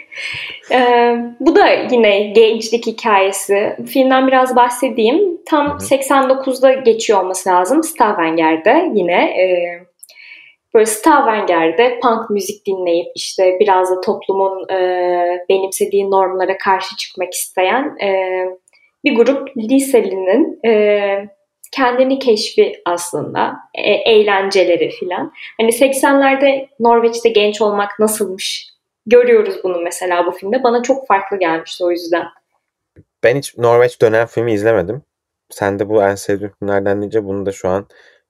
[0.72, 3.78] ee, bu da yine gençlik hikayesi.
[3.88, 5.38] Filmden biraz bahsedeyim.
[5.46, 5.78] Tam Hı-hı.
[5.78, 7.84] 89'da geçiyor olması lazım.
[7.84, 9.24] Stavanger'de yine.
[9.24, 9.46] E,
[10.74, 14.80] böyle Stavanger'de punk müzik dinleyip işte biraz da toplumun e,
[15.50, 18.10] benimsediği normlara karşı çıkmak isteyen e,
[19.04, 21.30] bir grup liselinin e,
[21.72, 25.34] kendini keşfi aslında, e, eğlenceleri filan.
[25.62, 28.72] Hani 80'lerde Norveç'te genç olmak nasılmış
[29.06, 30.64] görüyoruz bunu mesela bu filmde.
[30.64, 32.26] Bana çok farklı gelmişti o yüzden.
[33.24, 35.04] Ben hiç Norveç dönem filmi izlemedim.
[35.50, 37.88] Sen de bu en sevdiğim filmlerden deyince bunu da şu an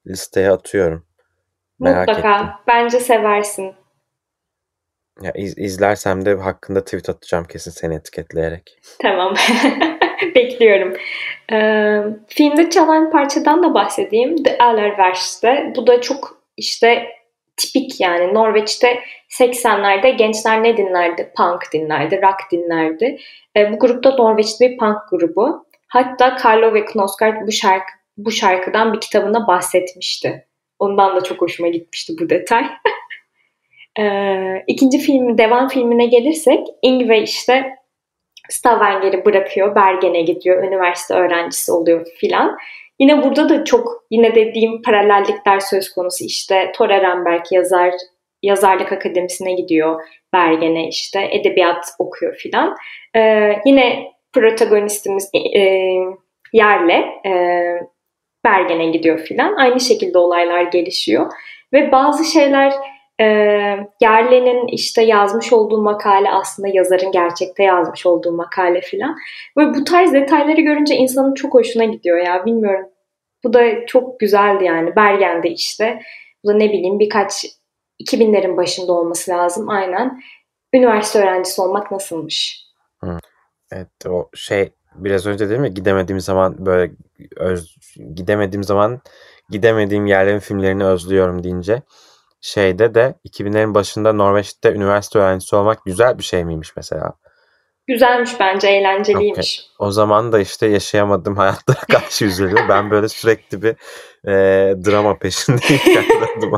[0.08, 1.06] listeye atıyorum.
[1.80, 2.36] Merak Mutlaka.
[2.36, 2.50] Ettim.
[2.68, 3.74] Bence seversin.
[5.22, 8.80] Ya iz, izlersem de hakkında tweet atacağım kesin seni etiketleyerek.
[9.02, 9.36] Tamam.
[10.36, 10.98] Bekliyorum.
[11.54, 14.44] Ee, filmde çalan parçadan da bahsedeyim.
[14.44, 15.74] The Allerverse'de.
[15.76, 17.08] Bu da çok işte
[17.58, 19.00] tipik yani Norveç'te
[19.40, 21.32] 80'lerde gençler ne dinlerdi?
[21.38, 23.18] Punk dinlerdi, rock dinlerdi.
[23.58, 25.66] E, bu grupta Norveçli bir punk grubu.
[25.88, 30.48] Hatta Carlo ve Knausgaard bu şarkı bu şarkıdan bir kitabında bahsetmişti.
[30.80, 32.66] Ondan da çok hoşuma gitmişti bu detay.
[34.00, 34.06] e,
[34.68, 37.76] ikinci film, devam filmine gelirsek Ingve işte
[38.54, 42.58] Stavanger'i bırakıyor, Bergen'e gidiyor, üniversite öğrencisi oluyor filan.
[43.00, 46.26] Yine burada da çok yine dediğim paralellikler söz konusu.
[46.26, 47.94] İşte Tor Erenberg yazar,
[48.44, 50.02] yazarlık akademisine gidiyor
[50.34, 52.76] Bergen'e işte edebiyat okuyor filan.
[53.16, 55.96] Ee, yine protagonistimiz e, e,
[56.54, 57.34] Yerle e,
[58.46, 59.56] Bergen'e gidiyor filan.
[59.56, 61.32] Aynı şekilde olaylar gelişiyor.
[61.74, 62.74] Ve bazı şeyler
[63.22, 63.26] e,
[64.02, 69.16] Yerle'nin işte yazmış olduğu makale aslında yazarın gerçekte yazmış olduğu makale filan.
[69.58, 72.90] Ve bu tarz detayları görünce insanın çok hoşuna gidiyor ya bilmiyorum.
[73.44, 74.96] Bu da çok güzeldi yani.
[74.96, 76.02] Bergen'de işte.
[76.44, 77.46] Bu da ne bileyim birkaç
[78.04, 80.22] 2000'lerin başında olması lazım aynen.
[80.74, 82.66] Üniversite öğrencisi olmak nasılmış?
[83.04, 83.18] Hı.
[83.72, 86.92] Evet o şey biraz önce dedim ya gidemediğim zaman böyle
[87.38, 87.76] öz,
[88.16, 89.02] gidemediğim zaman
[89.50, 91.82] gidemediğim yerlerin filmlerini özlüyorum deyince
[92.42, 97.14] şeyde de 2000'lerin başında Norveç'te üniversite öğrencisi olmak güzel bir şey miymiş mesela?
[97.88, 99.66] Güzelmiş bence, eğlenceliymiş.
[99.76, 99.88] Okay.
[99.88, 102.70] O zaman da işte yaşayamadığım hayatlara karşı üzülüyor.
[102.70, 103.76] ben böyle sürekli bir
[104.28, 104.34] e,
[104.86, 105.82] drama peşindeyim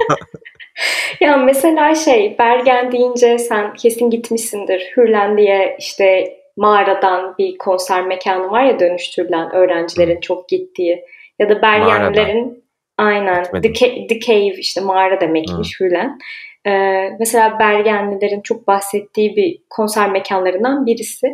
[1.21, 4.93] ya mesela şey Bergen deyince sen kesin gitmişsindir.
[4.97, 11.05] Hürlen diye işte mağaradan bir konser mekanı var ya dönüştürülen öğrencilerin çok gittiği.
[11.39, 12.62] Ya da Bergenlilerin
[13.03, 13.73] aynen The,
[14.07, 15.87] The Cave işte mağara demekmiş hmm.
[15.87, 16.17] Hürlen.
[16.67, 21.27] Ee, mesela Bergenlilerin çok bahsettiği bir konser mekanlarından birisi.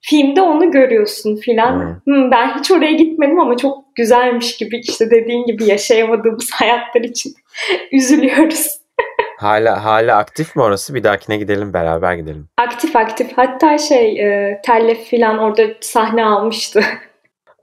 [0.00, 2.00] Filmde onu görüyorsun filan.
[2.04, 7.34] Hmm, ben hiç oraya gitmedim ama çok güzelmiş gibi işte dediğin gibi yaşayamadığımız hayatlar için
[7.92, 8.66] üzülüyoruz.
[9.38, 10.94] hala hala aktif mi orası?
[10.94, 12.48] Bir dahakine gidelim beraber gidelim.
[12.56, 13.32] Aktif aktif.
[13.36, 16.82] Hatta şey e, Tellef filan orada sahne almıştı.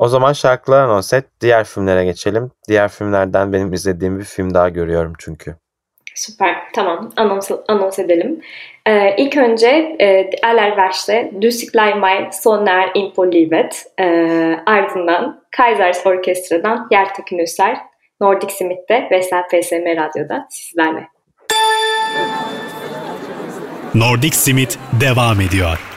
[0.04, 1.26] O zaman şarkılar anons et.
[1.42, 2.52] Diğer filmlere geçelim.
[2.68, 5.56] Diğer filmlerden benim izlediğim bir film daha görüyorum çünkü.
[6.16, 6.56] Süper.
[6.76, 7.12] Tamam.
[7.18, 8.42] Anons, anons edelim.
[8.86, 9.68] Ee, ilk önce
[10.02, 17.78] e, Allerverse'de Du Siklay Mai Sonner Info Livet ee, ardından Kaisers Orkestra'dan Yertakün Üser
[18.22, 21.08] Nordic Smith'te ve PSM Radyo'da sizlerle.
[23.96, 25.93] Nordic Smith devam ediyor.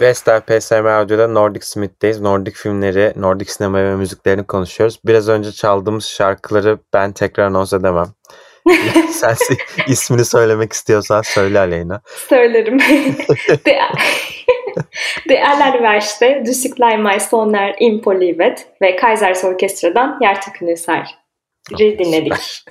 [0.00, 2.20] Vestel PSM Radyo'da Nordic Smith'teyiz.
[2.20, 5.00] Nordic filmleri, Nordic sinema ve müziklerini konuşuyoruz.
[5.04, 8.06] Biraz önce çaldığımız şarkıları ben tekrar anons edemem.
[9.10, 9.36] Sen
[9.86, 12.02] ismini söylemek istiyorsan söyle Aleyna.
[12.28, 12.78] Söylerim.
[16.46, 21.20] Du Siklay Mai Sonner Impo Livet ve Kaisers Orkestra'dan Yertakın Eser
[21.78, 22.64] dinledik.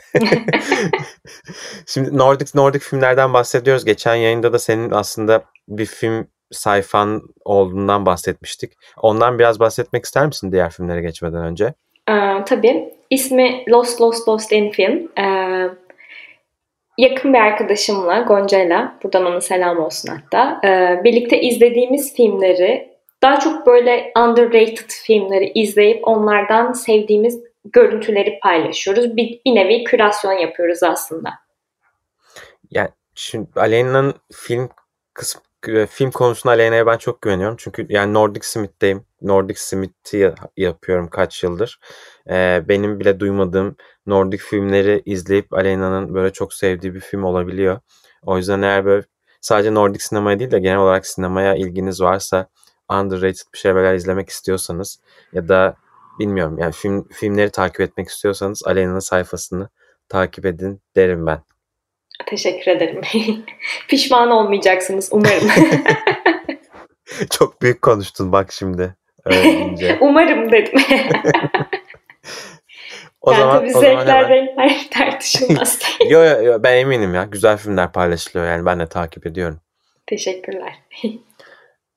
[1.88, 3.86] Şimdi Nordic Nordic filmlerden bahsediyoruz.
[3.86, 8.74] Geçen yayında da senin aslında bir film sayfan olduğundan bahsetmiştik.
[8.98, 11.74] Ondan biraz bahsetmek ister misin diğer filmlere geçmeden önce?
[12.10, 12.94] Ee, tabii.
[13.10, 15.12] İsmi Lost Lost Lost in Film.
[15.20, 15.70] Ee,
[16.98, 22.90] yakın bir arkadaşımla Gonca'yla, buradan ona selam olsun hatta, e, birlikte izlediğimiz filmleri,
[23.22, 29.18] daha çok böyle underrated filmleri izleyip onlardan sevdiğimiz görüntüleri paylaşıyoruz.
[29.18, 31.30] Bir, bir nevi kürasyon yapıyoruz aslında.
[32.72, 34.70] Yani şimdi Aleyna'nın film
[35.14, 35.42] kısmı
[35.90, 37.56] film konusunda Aleyna'ya ben çok güveniyorum.
[37.60, 39.06] Çünkü yani Nordic Smith'teyim.
[39.22, 41.80] Nordic Smith'i yapıyorum kaç yıldır.
[42.30, 47.80] Ee, benim bile duymadığım Nordic filmleri izleyip Aleyna'nın böyle çok sevdiği bir film olabiliyor.
[48.26, 49.06] O yüzden eğer böyle
[49.42, 52.50] sadece Nordic sinemaya değil de genel olarak sinemaya ilginiz varsa
[52.90, 55.00] underrated bir şeyler izlemek istiyorsanız
[55.34, 55.76] ya da
[56.20, 59.70] bilmiyorum yani film filmleri takip etmek istiyorsanız Aleyna'nın sayfasını
[60.10, 61.49] takip edin derim ben.
[62.30, 63.02] Teşekkür ederim.
[63.88, 65.50] Pişman olmayacaksınız umarım.
[67.32, 68.96] Çok büyük konuştun bak şimdi.
[69.26, 70.82] Öyle umarım dedim.
[73.22, 74.30] o yani zaman, tabii o zevkler, zaman hemen...
[74.30, 75.80] renkler tartışılmaz.
[76.10, 77.24] yo, yo, yo, ben eminim ya.
[77.24, 78.66] Güzel filmler paylaşılıyor yani.
[78.66, 79.62] Ben de takip ediyorum.
[80.08, 80.74] Teşekkürler.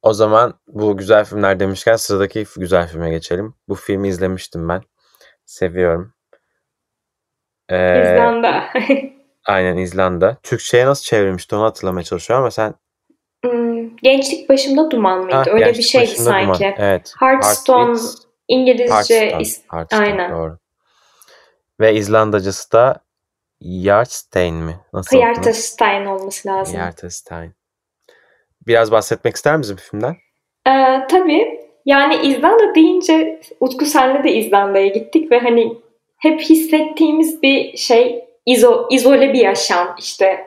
[0.03, 3.55] o zaman bu güzel filmler demişken sıradaki güzel filme geçelim.
[3.69, 4.81] Bu filmi izlemiştim ben.
[5.45, 6.15] Seviyorum.
[7.69, 8.65] Ee, İzlanda.
[9.47, 10.37] Aynen İzlanda.
[10.43, 12.75] Türkçe'ye nasıl çevrilmişti onu hatırlamaya çalışıyorum ama sen
[13.45, 15.35] Hmm, gençlik başımda duman mıydı?
[15.37, 16.47] Ha, Öyle bir şeydi sanki.
[16.61, 16.75] Duman.
[16.79, 17.15] Evet.
[17.21, 17.99] Hearthstone
[18.49, 18.93] İngilizce
[19.31, 19.45] Hearthstone.
[19.71, 20.01] Hearthstone.
[20.05, 20.31] Aynen.
[20.33, 20.59] Doğru.
[21.81, 22.97] Ve İzlandacısı da
[23.61, 24.81] Yartstein mi?
[24.93, 26.77] Nasıl Hjartestein olması lazım.
[26.77, 27.53] Hjartestein.
[28.67, 30.17] Biraz bahsetmek ister misin filmden?
[30.69, 31.61] Ee, tabii.
[31.87, 35.77] Yani İzlanda deyince Utku senle de İzlanda'ya gittik ve hani
[36.19, 40.47] hep hissettiğimiz bir şey izo, izole bir yaşam işte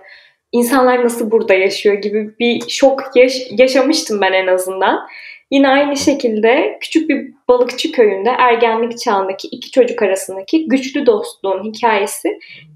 [0.51, 5.07] insanlar nasıl burada yaşıyor gibi bir şok yaş- yaşamıştım ben en azından.
[5.51, 12.29] Yine aynı şekilde küçük bir balıkçı köyünde ergenlik çağındaki iki çocuk arasındaki güçlü dostluğun hikayesi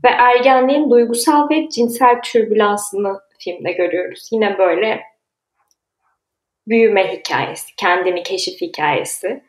[0.03, 4.29] ve ergenliğin duygusal ve cinsel türbülansını filmde görüyoruz.
[4.31, 5.01] Yine böyle
[6.67, 9.43] büyüme hikayesi, kendini keşif hikayesi.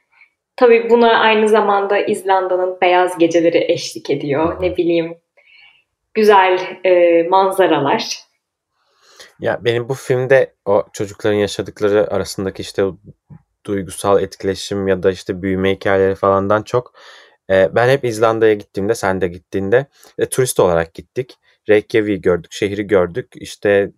[0.56, 4.62] Tabii buna aynı zamanda İzlanda'nın beyaz geceleri eşlik ediyor.
[4.62, 5.18] Ne bileyim
[6.14, 8.18] güzel e, manzaralar.
[9.40, 12.84] Ya benim bu filmde o çocukların yaşadıkları arasındaki işte
[13.66, 16.92] duygusal etkileşim ya da işte büyüme hikayeleri falandan çok
[17.50, 19.86] e, ben hep İzlanda'ya gittiğimde sen de gittiğinde
[20.18, 21.38] e, turist olarak gittik.
[21.68, 23.32] Reykjavik'i gördük, şehri gördük.
[23.34, 23.92] İşte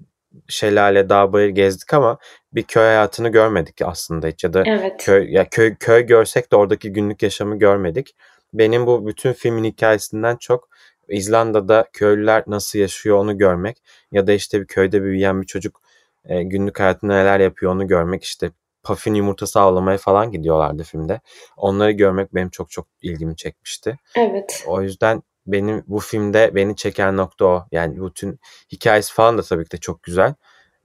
[0.48, 2.18] şelale, dağ, bayır gezdik ama
[2.52, 5.04] bir köy hayatını görmedik aslında hiç ya da evet.
[5.04, 8.16] köy ya köy köy görsek de oradaki günlük yaşamı görmedik.
[8.54, 10.68] Benim bu bütün filmin hikayesinden çok
[11.12, 15.80] İzlanda'da köylüler nasıl yaşıyor onu görmek ya da işte bir köyde büyüyen bir çocuk
[16.24, 18.50] e, günlük hayatında neler yapıyor onu görmek işte
[18.82, 21.20] puffin yumurtası avlamaya falan gidiyorlardı filmde.
[21.56, 23.98] Onları görmek benim çok çok ilgimi çekmişti.
[24.16, 24.64] Evet.
[24.66, 27.66] O yüzden benim bu filmde beni çeken nokta o.
[27.72, 28.40] Yani bütün
[28.72, 30.34] hikayesi falan da tabii ki de çok güzel.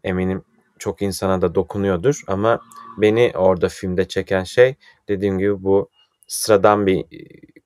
[0.04, 0.44] Eminim
[0.80, 2.60] çok insana da dokunuyordur ama
[2.98, 4.76] beni orada filmde çeken şey
[5.08, 5.90] dediğim gibi bu
[6.28, 7.06] sıradan bir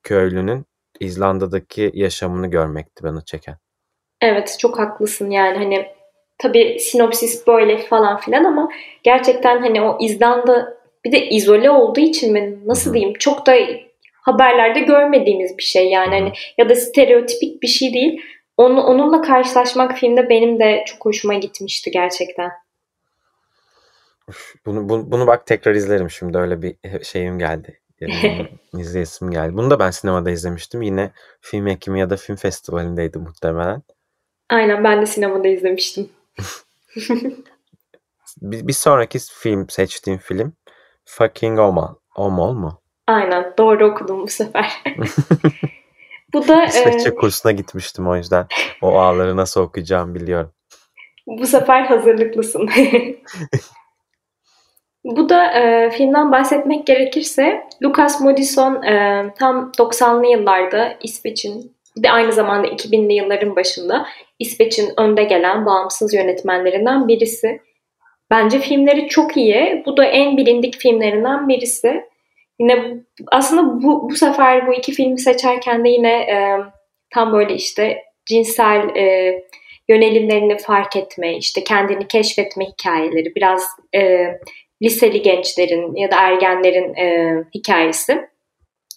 [0.03, 0.65] köylünün
[1.01, 3.55] İzlanda'daki yaşamını görmekti bana çeken.
[4.21, 5.87] Evet çok haklısın yani hani
[6.37, 8.69] tabii sinopsis böyle falan filan ama
[9.03, 13.55] gerçekten hani o İzlanda bir de izole olduğu için mi nasıl diyeyim çok da
[14.13, 18.21] haberlerde görmediğimiz bir şey yani hani ya da stereotipik bir şey değil.
[18.57, 22.51] Onu, onunla karşılaşmak filmde benim de çok hoşuma gitmişti gerçekten.
[24.65, 27.80] Bunu, bunu, bunu bak tekrar izlerim şimdi öyle bir şeyim geldi.
[28.77, 29.57] izleyesim geldi.
[29.57, 30.81] Bunu da ben sinemada izlemiştim.
[30.81, 31.11] Yine
[31.41, 33.83] film ekimi ya da film festivalindeydi muhtemelen.
[34.49, 36.09] Aynen ben de sinemada izlemiştim.
[38.41, 40.53] bir, bir sonraki film seçtiğim film
[41.05, 41.95] Fucking Omal.
[42.15, 42.81] Omal mu?
[43.07, 44.83] Aynen doğru okudum bu sefer.
[46.33, 47.15] bu da İsveççe e...
[47.15, 48.47] kursuna gitmiştim o yüzden
[48.81, 50.51] o ağları nasıl okuyacağımı biliyorum.
[51.27, 52.69] Bu sefer hazırlıklısın.
[55.05, 62.11] Bu da e, filmden bahsetmek gerekirse Lucas Modison e, tam 90'lı yıllarda İsveç'in bir de
[62.11, 64.07] aynı zamanda 2000'li yılların başında
[64.39, 67.61] İsveç'in önde gelen bağımsız yönetmenlerinden birisi.
[68.31, 69.83] Bence filmleri çok iyi.
[69.85, 72.03] Bu da en bilindik filmlerinden birisi.
[72.59, 72.85] Yine
[73.27, 76.57] aslında bu, bu sefer bu iki filmi seçerken de yine e,
[77.09, 79.35] tam böyle işte cinsel e,
[79.89, 84.27] yönelimlerini fark etme, işte kendini keşfetme hikayeleri, biraz e,
[84.81, 88.29] liseli gençlerin ya da ergenlerin e, hikayesi.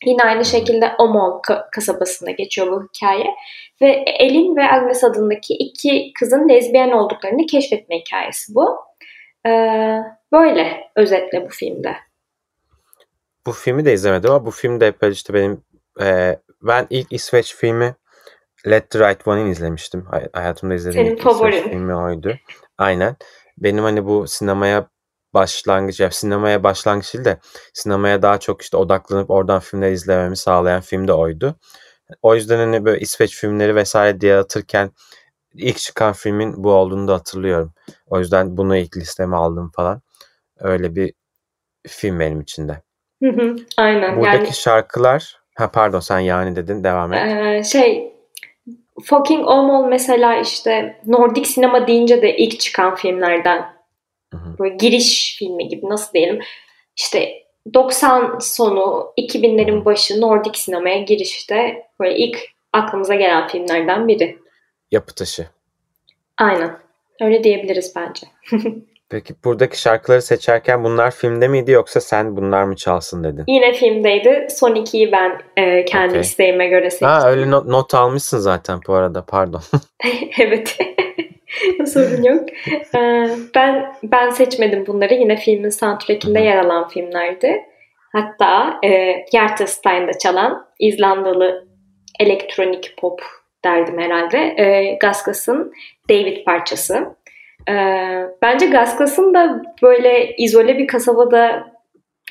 [0.04, 1.40] Yine aynı şekilde Omol
[1.72, 3.26] kasabasında geçiyor bu hikaye.
[3.82, 8.76] Ve Elin ve Agnes adındaki iki kızın lezbiyen olduklarını keşfetme hikayesi bu.
[9.46, 9.98] Ee,
[10.32, 11.96] böyle özetle bu filmde.
[13.46, 15.62] Bu filmi de izlemedim ama bu film de hep işte benim
[16.02, 17.94] e, ben ilk İsveç filmi
[18.66, 20.06] Let the Right One'in izlemiştim.
[20.10, 21.62] Hay- Hayatımda izlediğim Senin ilk İsveç favorin.
[21.62, 22.36] filmi oydu.
[22.78, 23.16] Aynen.
[23.58, 24.86] Benim hani bu sinemaya
[25.34, 27.38] başlangıç, ya sinemaya başlangıç değil de
[27.72, 31.56] sinemaya daha çok işte odaklanıp oradan filmleri izlememi sağlayan film de oydu.
[32.22, 34.90] O yüzden hani böyle İsveç filmleri vesaire diye atırken
[35.54, 37.72] ilk çıkan filmin bu olduğunu da hatırlıyorum.
[38.06, 40.02] O yüzden bunu ilk listeme aldım falan.
[40.58, 41.12] Öyle bir
[41.86, 42.82] film benim için de.
[43.22, 44.16] Hı hı, Aynen.
[44.16, 47.20] Buradaki Yani şarkılar ha pardon sen yani dedin devam et.
[47.26, 48.14] Ee, şey
[49.02, 53.73] Fucking Åmål mesela işte Nordik sinema deyince de ilk çıkan filmlerden
[54.58, 56.40] Böyle giriş filmi gibi nasıl diyelim
[56.96, 62.38] işte 90 sonu 2000'lerin başı Nordik sinemaya girişte böyle ilk
[62.72, 64.38] aklımıza gelen filmlerden biri.
[64.90, 65.46] Yapı taşı.
[66.38, 66.78] Aynen.
[67.20, 68.26] Öyle diyebiliriz bence.
[69.14, 73.44] Peki buradaki şarkıları seçerken bunlar filmde miydi yoksa sen bunlar mı çalsın dedin?
[73.48, 74.46] Yine filmdeydi.
[74.50, 76.20] Son ikiyi ben e, kendi Okey.
[76.20, 77.08] isteğime göre seçtim.
[77.08, 79.60] Ha öyle not, not almışsın zaten bu arada pardon.
[80.40, 80.78] evet.
[81.86, 82.48] Sorun yok.
[82.94, 85.14] Ee, ben ben seçmedim bunları.
[85.14, 87.62] Yine filmin soundtrack'inde yer alan filmlerdi.
[88.12, 91.68] Hatta e, Hjertestein'de çalan İzlandalı
[92.20, 93.20] elektronik pop
[93.64, 94.38] derdim herhalde.
[94.38, 95.72] E, Gasgas'ın
[96.10, 97.16] David parçası.
[97.68, 97.74] E,
[98.42, 101.72] bence Gasgas'ın da böyle izole bir kasabada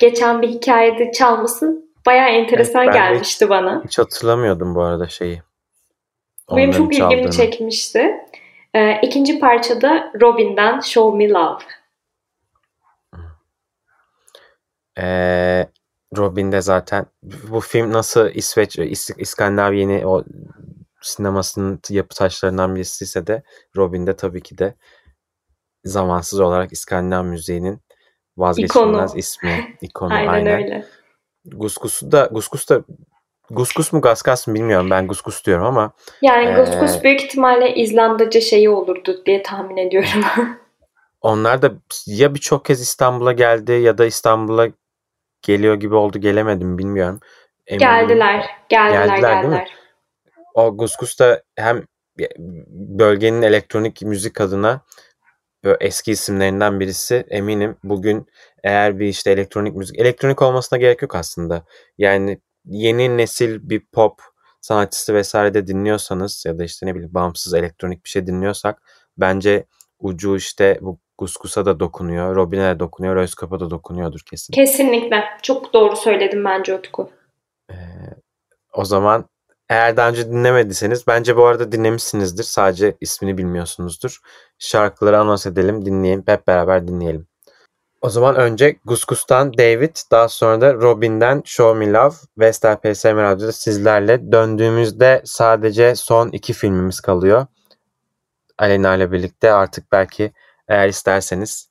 [0.00, 3.82] geçen bir hikayede çalması bayağı enteresan Evet, gelmişti bana.
[3.84, 5.42] Hiç hatırlamıyordum bu arada şeyi.
[6.50, 7.30] Benim Onların çok ilgimi çaldığını.
[7.30, 8.14] çekmişti.
[8.74, 11.58] Ee, ikinci parçada Robin'den Show Me Love.
[14.98, 15.66] Ee,
[16.16, 20.24] Robin de zaten bu film nasıl İsveç, İs- İskandinavya'nın o
[21.02, 23.42] sinemasının yapı taşlarından birisi ise de
[23.76, 24.74] Robin de tabii ki de
[25.84, 27.80] zamansız olarak İskandinav müziğinin
[28.36, 29.18] vazgeçilmez İkonu.
[29.18, 30.62] ismi, ikonu Aynen, aynen.
[30.62, 30.84] öyle.
[31.44, 32.82] Guskus'u da Guskus da
[33.50, 34.90] Guskus mu Gaskas mı bilmiyorum.
[34.90, 39.76] Ben Guskus diyorum ama Yani Ee, Gus Gus büyük ihtimalle İzlandaca şeyi olurdu diye tahmin
[39.76, 40.08] ediyorum.
[41.20, 41.72] onlar da
[42.06, 44.68] ya birçok kez İstanbul'a geldi ya da İstanbul'a
[45.42, 47.20] geliyor gibi oldu gelemedim bilmiyorum.
[47.66, 47.90] Emin değilim.
[48.08, 49.42] geldiler, geldiler, Geldiler, geldiler.
[49.42, 49.66] değil mi?
[50.54, 51.84] O Guskus da hem
[52.68, 54.80] bölgenin elektronik müzik adına
[55.64, 58.26] böyle eski isimlerinden birisi eminim bugün
[58.64, 61.64] eğer bir işte elektronik müzik elektronik olmasına gerek yok aslında.
[61.98, 64.20] Yani yeni nesil bir pop
[64.60, 68.82] sanatçısı vesaire de dinliyorsanız ya da işte ne bileyim bağımsız elektronik bir şey dinliyorsak
[69.18, 69.66] bence
[69.98, 74.52] ucu işte bu Guskus'a da dokunuyor, Robin'e de dokunuyor, Özkap'a da dokunuyordur kesin.
[74.52, 75.24] Kesinlikle.
[75.42, 77.10] Çok doğru söyledim bence Utku.
[77.70, 77.74] Ee,
[78.72, 79.28] o zaman
[79.68, 82.44] eğer daha önce dinlemediyseniz bence bu arada dinlemişsinizdir.
[82.44, 84.18] Sadece ismini bilmiyorsunuzdur.
[84.58, 86.24] Şarkıları anons edelim, dinleyelim.
[86.26, 87.26] Hep beraber dinleyelim.
[88.00, 93.52] O zaman önce Guskus'tan David, daha sonra da Robin'den Show Me Love, Vestel PSM Radyo'da
[93.52, 94.32] sizlerle.
[94.32, 97.46] Döndüğümüzde sadece son iki filmimiz kalıyor.
[98.58, 100.32] Alena ile birlikte artık belki
[100.68, 101.68] eğer isterseniz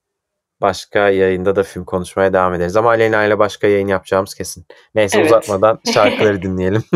[0.61, 2.75] başka yayında da film konuşmaya devam ederiz.
[2.75, 4.65] Ama Alena ile başka yayın yapacağımız kesin.
[4.95, 5.27] Neyse Evet.
[5.27, 6.83] uzatmadan şarkıları dinleyelim.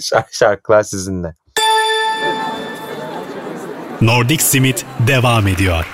[0.00, 1.34] Şar- Şarkılar sizinle.
[4.00, 5.86] Nordic Simit devam ediyor.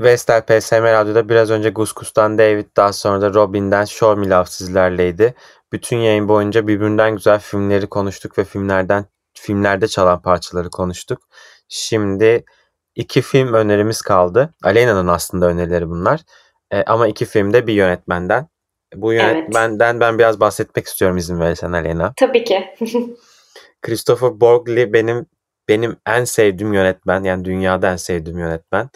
[0.00, 5.34] Vestel PSM Radyo'da biraz önce Guskus'tan David daha sonra da Robin'den Show Me Love sizlerleydi.
[5.72, 9.04] Bütün yayın boyunca birbirinden güzel filmleri konuştuk ve filmlerden
[9.34, 11.22] filmlerde çalan parçaları konuştuk.
[11.68, 12.44] Şimdi
[12.96, 14.54] iki film önerimiz kaldı.
[14.62, 16.20] Alena'nın aslında önerileri bunlar.
[16.70, 18.48] E, ama iki filmde bir yönetmenden.
[18.94, 22.12] Bu yönetmenden ben biraz bahsetmek istiyorum izin verirsen Alena.
[22.16, 22.74] Tabii ki.
[23.82, 25.26] Christopher Borgli benim
[25.68, 28.90] benim en sevdiğim yönetmen yani dünyada en sevdiğim yönetmen.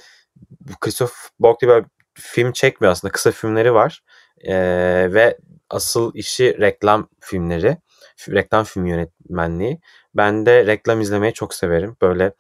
[0.81, 4.03] Christopher Borgli böyle film çekmiyor aslında kısa filmleri var
[4.45, 5.39] Ee, ve
[5.71, 7.77] asıl işi reklam filmleri
[8.29, 9.81] reklam film yönetmenliği.
[10.15, 11.97] Ben de reklam izlemeyi çok severim.
[12.03, 12.33] Böyle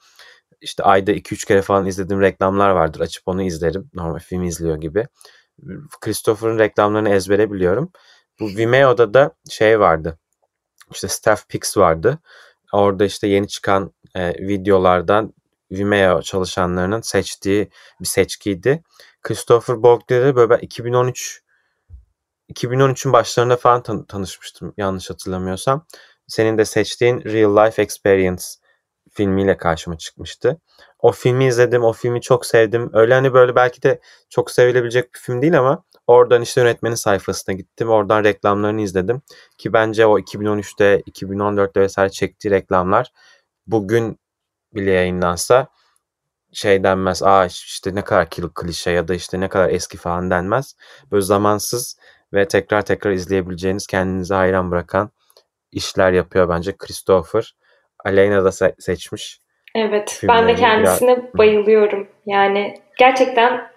[0.61, 3.00] işte ayda 2-3 kere falan izlediğim reklamlar vardır.
[3.00, 3.90] Açıp onu izlerim.
[3.94, 5.06] Normal film izliyor gibi.
[6.00, 7.92] Christopher'ın reklamlarını ezbere biliyorum.
[8.40, 10.18] Bu Vimeo'da da şey vardı.
[10.90, 12.18] İşte Staff Pix vardı.
[12.72, 15.34] Orada işte yeni çıkan e, videolardan
[15.72, 18.82] Vimeo çalışanlarının seçtiği bir seçkiydi.
[19.22, 21.42] Christopher Borg'le böyle ben 2013
[22.54, 25.86] 2013'ün başlarında falan tan- tanışmıştım yanlış hatırlamıyorsam.
[26.26, 28.44] Senin de seçtiğin Real Life Experience
[29.12, 30.61] filmiyle karşıma çıkmıştı.
[30.98, 32.90] O filmi izledim, o filmi çok sevdim.
[32.92, 34.00] Öyle hani böyle belki de
[34.30, 37.88] çok sevilebilecek bir film değil ama oradan işte yönetmenin sayfasına gittim.
[37.88, 39.22] Oradan reklamlarını izledim.
[39.58, 43.12] Ki bence o 2013'te, 2014'te vesaire çektiği reklamlar
[43.66, 44.18] bugün
[44.74, 45.68] bile yayınlansa
[46.52, 47.22] şey denmez.
[47.22, 50.76] Aa işte ne kadar klişe ya da işte ne kadar eski falan denmez.
[51.12, 51.96] Böyle zamansız
[52.32, 55.11] ve tekrar tekrar izleyebileceğiniz kendinizi hayran bırakan
[55.72, 57.56] işler yapıyor bence Christopher.
[58.05, 59.40] Aleyna da se- seçmiş.
[59.74, 61.34] Evet ben de kendisine biraz...
[61.34, 62.09] bayılıyorum.
[62.26, 63.70] Yani gerçekten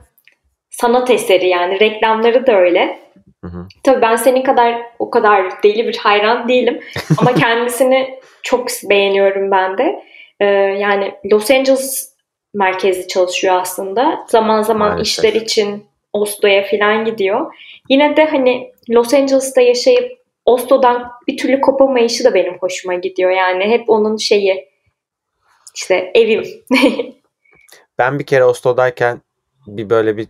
[0.69, 2.99] sanat eseri yani reklamları da öyle.
[3.43, 3.67] Hı hı.
[3.83, 6.79] Tabii ben senin kadar o kadar deli bir hayran değilim
[7.17, 10.03] ama kendisini çok beğeniyorum ben de.
[10.39, 12.13] Ee, yani Los Angeles
[12.53, 14.25] merkezli çalışıyor aslında.
[14.27, 15.07] Zaman zaman Maalesef.
[15.07, 17.53] işler için Oslo'ya falan gidiyor.
[17.89, 23.31] Yine de hani Los Angeles'ta yaşayıp Oslo'dan bir türlü kopamayışı da benim hoşuma gidiyor.
[23.31, 24.69] Yani hep onun şeyi
[25.75, 26.43] işte evim.
[27.97, 29.21] ben bir kere Oslo'dayken
[29.67, 30.27] bir böyle bir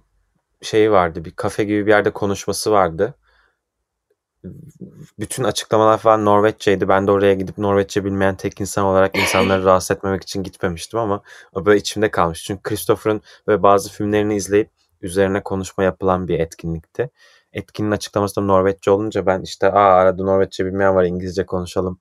[0.62, 1.26] şeyi vardı.
[1.26, 3.16] Bir kafe gibi bir yerde konuşması vardı.
[5.20, 6.88] Bütün açıklamalar falan Norveççeydi.
[6.88, 11.22] Ben de oraya gidip Norveççe bilmeyen tek insan olarak insanları rahatsız etmemek için gitmemiştim ama
[11.54, 12.44] o böyle içimde kalmış.
[12.44, 14.70] Çünkü Christopher'ın böyle bazı filmlerini izleyip
[15.02, 17.10] üzerine konuşma yapılan bir etkinlikti.
[17.54, 22.00] Etkinin açıklaması da Norveççe olunca ben işte aa arada Norveççe bilmeyen var İngilizce konuşalım.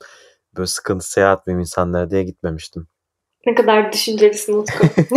[0.57, 2.86] Böyle sıkıntı seyahat benim insanlara diye gitmemiştim.
[3.46, 4.86] Ne kadar düşüncelisin Utku.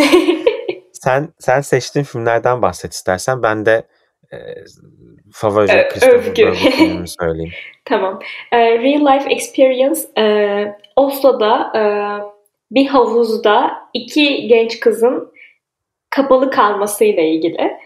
[0.94, 3.44] sen sen seçtiğin filmlerden bahset istersen.
[3.44, 3.88] Ben de
[4.34, 4.38] e,
[5.34, 7.54] favori ee, Christopher filmimi söyleyeyim.
[7.86, 8.20] tamam.
[8.52, 10.26] E, Real Life Experience e,
[10.96, 11.82] Oslo'da e,
[12.72, 15.34] bir havuzda iki genç kızın
[16.10, 17.78] kapalı kalmasıyla ilgili.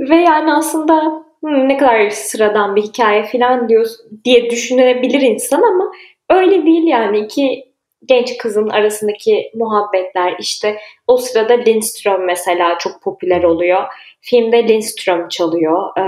[0.00, 3.86] Ve yani aslında ne kadar sıradan bir hikaye falan diyor
[4.24, 5.92] diye düşünebilir insan ama
[6.30, 7.68] öyle değil yani iki
[8.04, 13.84] genç kızın arasındaki muhabbetler işte o sırada Lindström mesela çok popüler oluyor.
[14.20, 15.98] Filmde Lindström çalıyor.
[15.98, 16.02] Ee,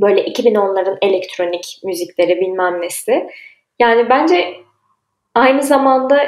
[0.00, 3.28] böyle 2010'ların elektronik müzikleri bilmem nesi.
[3.78, 4.54] Yani bence
[5.34, 6.22] aynı zamanda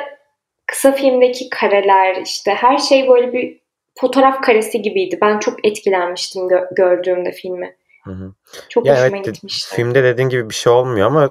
[0.67, 3.64] kısa filmdeki kareler işte her şey böyle bir
[4.01, 5.19] fotoğraf karesi gibiydi.
[5.23, 7.77] Ben çok etkilenmiştim gö- gördüğümde filmi.
[8.05, 8.33] Hı hı.
[8.69, 9.77] Çok ya hoşuma evet, gitmişti.
[9.77, 11.31] Filmde dediğin gibi bir şey olmuyor ama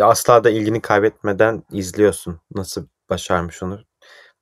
[0.00, 2.40] asla da ilgini kaybetmeden izliyorsun.
[2.54, 3.80] Nasıl başarmış onu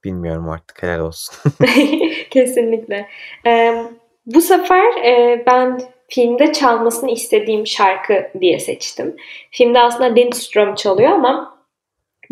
[0.05, 1.35] bilmiyorum artık helal olsun.
[2.31, 3.09] Kesinlikle.
[3.47, 3.85] Ee,
[4.27, 9.17] bu sefer e, ben filmde çalmasını istediğim şarkı diye seçtim.
[9.51, 11.54] Filmde aslında Lindström çalıyor ama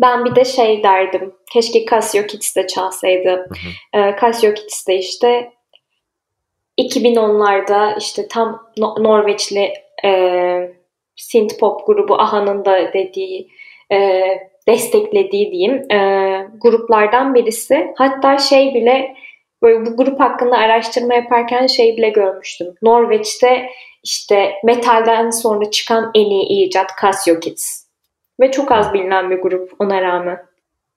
[0.01, 1.33] ben bir de şey derdim.
[1.53, 3.29] Keşke Casio Kids de çalsaydı.
[3.29, 3.49] Hı
[3.97, 3.99] hı.
[3.99, 5.51] Ee, Casio Kids de işte
[6.81, 9.73] 2010'larda işte tam no- Norveçli
[10.05, 10.11] e,
[11.15, 13.47] synth pop grubu Aha'nın da dediği
[13.91, 14.21] e,
[14.67, 15.97] desteklediği diyeyim e,
[16.61, 17.93] gruplardan birisi.
[17.97, 19.15] Hatta şey bile
[19.61, 22.67] böyle bu grup hakkında araştırma yaparken şey bile görmüştüm.
[22.81, 23.69] Norveç'te
[24.03, 27.82] işte metalden sonra çıkan en iyi icat Casio Kids.
[28.43, 30.45] Ve çok az bilinen bir grup ona rağmen.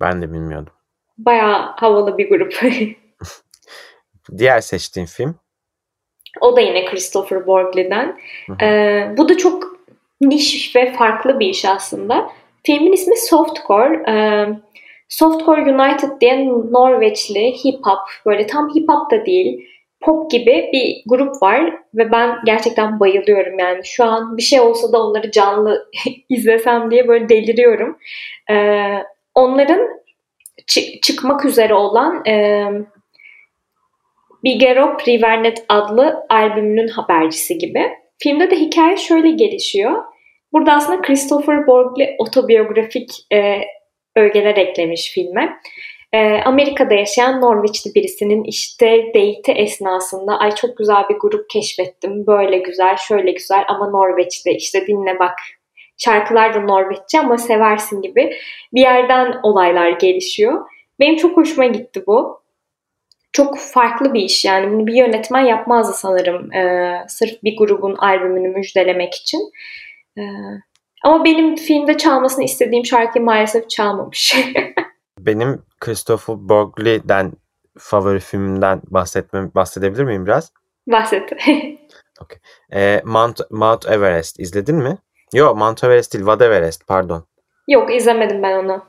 [0.00, 0.72] Ben de bilmiyordum.
[1.18, 2.52] Bayağı havalı bir grup.
[4.38, 5.34] Diğer seçtiğin film?
[6.40, 8.18] O da yine Christopher Borgly'den.
[8.62, 9.76] Ee, bu da çok
[10.20, 12.30] niş ve farklı bir iş aslında.
[12.64, 14.10] Filmin ismi Softcore.
[14.10, 14.46] Ee,
[15.08, 19.68] Softcore United diye Norveçli hip hop, böyle tam hip hop da değil,
[20.00, 23.80] pop gibi bir grup var ve ben gerçekten bayılıyorum yani.
[23.84, 25.90] Şu an bir şey olsa da onları canlı
[26.28, 27.98] izlesem diye böyle deliriyorum.
[28.50, 29.02] Ee,
[29.34, 29.80] onların
[30.66, 32.64] çı- çıkmak üzere olan e,
[34.44, 37.92] Bigerop Rivernet adlı albümünün habercisi gibi.
[38.18, 40.02] Filmde de hikaye şöyle gelişiyor.
[40.52, 43.60] Burada aslında Christopher Borgli otobiyografik e,
[44.16, 45.56] ögeler eklemiş filme.
[46.16, 52.26] E, Amerika'da yaşayan Norveçli birisinin işte date esnasında ay çok güzel bir grup keşfettim.
[52.26, 55.38] Böyle güzel, şöyle güzel ama Norveç'te işte dinle bak
[55.96, 58.32] şarkılar da Norveççe ama seversin gibi
[58.74, 60.66] bir yerden olaylar gelişiyor.
[61.00, 62.40] Benim çok hoşuma gitti bu.
[63.32, 68.48] Çok farklı bir iş yani bunu bir yönetmen yapmazdı sanırım ee, sırf bir grubun albümünü
[68.48, 69.40] müjdelemek için.
[70.18, 70.22] Ee,
[71.04, 74.36] ama benim filmde çalmasını istediğim şarkıyı maalesef çalmamış.
[75.18, 77.32] benim Christopher Borgly'den
[77.78, 80.52] favori filmimden bahsetmem bahsedebilir miyim biraz?
[80.86, 81.32] Bahset.
[82.20, 82.38] okay.
[82.72, 84.98] Ee, Mount, Mount Everest izledin mi?
[85.34, 87.26] Yok Mount Everest değil Vad Everest pardon.
[87.68, 88.84] Yok izlemedim ben onu.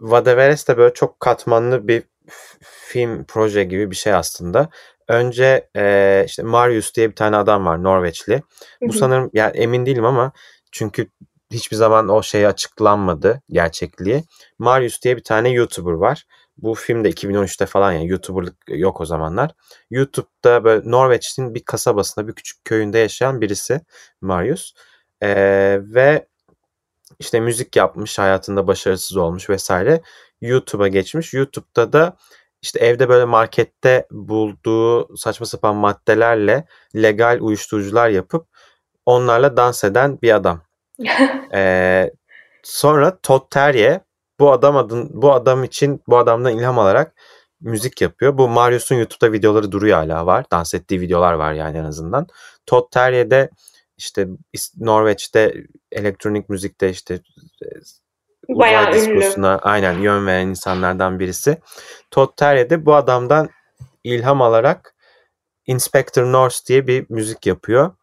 [0.00, 2.02] Vad Everest de böyle çok katmanlı bir
[2.60, 4.68] film proje gibi bir şey aslında.
[5.08, 8.42] Önce e, işte Marius diye bir tane adam var Norveçli.
[8.82, 10.32] Bu sanırım yani emin değilim ama
[10.72, 11.06] çünkü
[11.50, 14.24] hiçbir zaman o şey açıklanmadı gerçekliği.
[14.58, 16.26] Marius diye bir tane YouTuber var.
[16.58, 19.50] Bu film de 2013'te falan yani YouTuber'lık yok o zamanlar.
[19.90, 23.80] YouTube'da böyle Norveç'in bir kasabasında bir küçük köyünde yaşayan birisi
[24.20, 24.74] Marius.
[25.22, 26.26] Ee, ve
[27.18, 30.02] işte müzik yapmış hayatında başarısız olmuş vesaire.
[30.40, 31.34] YouTube'a geçmiş.
[31.34, 32.16] YouTube'da da
[32.62, 36.64] işte evde böyle markette bulduğu saçma sapan maddelerle
[36.96, 38.46] legal uyuşturucular yapıp
[39.06, 40.62] onlarla dans eden bir adam.
[41.54, 42.10] ee,
[42.62, 44.00] sonra Todd Terje
[44.40, 47.14] bu adam adın bu adam için bu adamdan ilham alarak
[47.60, 48.38] müzik yapıyor.
[48.38, 50.44] Bu Marius'un YouTube'da videoları duruyor hala var.
[50.50, 52.26] Dans ettiği videolar var yani en azından.
[52.66, 53.50] Todd Terje de
[53.96, 54.26] işte
[54.78, 55.54] Norveç'te
[55.92, 57.14] elektronik müzikte işte
[57.64, 57.66] e,
[58.48, 61.58] Bayağı uzay diskosuna aynen yön veren insanlardan birisi.
[62.10, 63.48] Todd Terje de bu adamdan
[64.04, 64.94] ilham alarak
[65.66, 67.94] Inspector Norse diye bir müzik yapıyor.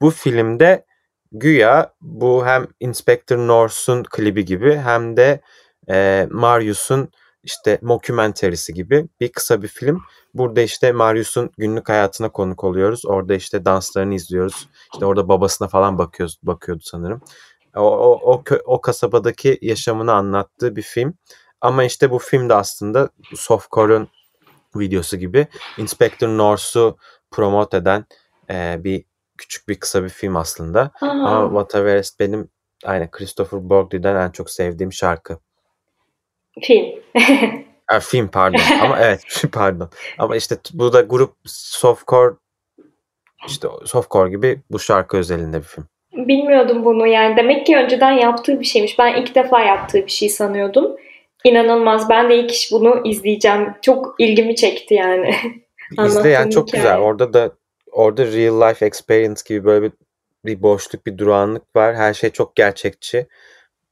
[0.00, 0.84] Bu filmde
[1.32, 5.40] güya bu hem Inspector Norse'un klibi gibi hem de
[5.90, 7.08] e, Marius'un
[7.42, 10.02] işte mockumentary'si gibi bir kısa bir film.
[10.34, 13.06] Burada işte Marius'un günlük hayatına konuk oluyoruz.
[13.06, 14.68] Orada işte danslarını izliyoruz.
[14.92, 17.20] İşte orada babasına falan bakıyoruz, bakıyordu sanırım.
[17.76, 21.14] O, o, o, o kasabadaki yaşamını anlattığı bir film.
[21.60, 24.08] Ama işte bu film de aslında softcore'un
[24.76, 25.46] videosu gibi
[25.78, 26.96] Inspector Norse'u
[27.30, 28.04] promote eden
[28.50, 29.04] e, bir
[29.38, 30.90] küçük bir kısa bir film aslında.
[31.00, 31.10] Aha.
[31.10, 32.48] Ama What Everest benim
[32.84, 35.38] aynen Christopher Borgly'den en çok sevdiğim şarkı.
[36.62, 36.86] Film.
[37.86, 38.60] ha, film pardon.
[38.82, 39.90] Ama evet pardon.
[40.18, 42.34] Ama işte bu da grup softcore
[43.46, 45.86] işte softcore gibi bu şarkı özelinde bir film.
[46.12, 47.36] Bilmiyordum bunu yani.
[47.36, 48.98] Demek ki önceden yaptığı bir şeymiş.
[48.98, 50.96] Ben ilk defa yaptığı bir şey sanıyordum.
[51.44, 52.08] İnanılmaz.
[52.10, 53.74] Ben de ilk iş bunu izleyeceğim.
[53.82, 55.34] Çok ilgimi çekti yani.
[56.06, 56.82] İzle yani çok hikaye.
[56.82, 56.98] güzel.
[56.98, 57.52] Orada da
[57.92, 59.92] orada real life experience gibi böyle bir,
[60.44, 61.94] bir boşluk, bir durağanlık var.
[61.96, 63.26] Her şey çok gerçekçi.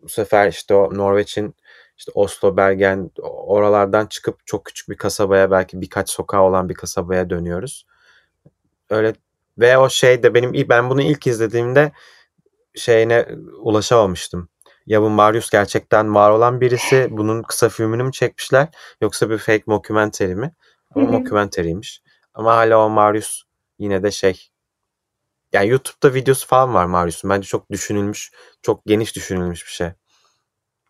[0.03, 1.55] Bu sefer işte o Norveç'in
[1.99, 7.31] işte Oslo, Bergen oralardan çıkıp çok küçük bir kasabaya belki birkaç sokağı olan bir kasabaya
[7.31, 7.87] dönüyoruz.
[8.91, 9.15] Öyle
[9.59, 11.93] ve o şey de benim ben bunu ilk izlediğimde
[12.75, 13.27] şeyine
[13.59, 14.49] ulaşamamıştım.
[14.87, 18.69] Ya bu Marius gerçekten var olan birisi bunun kısa filmini mi çekmişler
[19.01, 20.53] yoksa bir fake mockumentary mi?
[20.95, 22.03] Ama mockumentary'ymiş.
[22.35, 23.43] Ama hala o Marius
[23.81, 24.51] yine de şey
[25.53, 27.31] yani YouTube'da videosu falan var Marius'un.
[27.31, 29.89] Bence çok düşünülmüş, çok geniş düşünülmüş bir şey.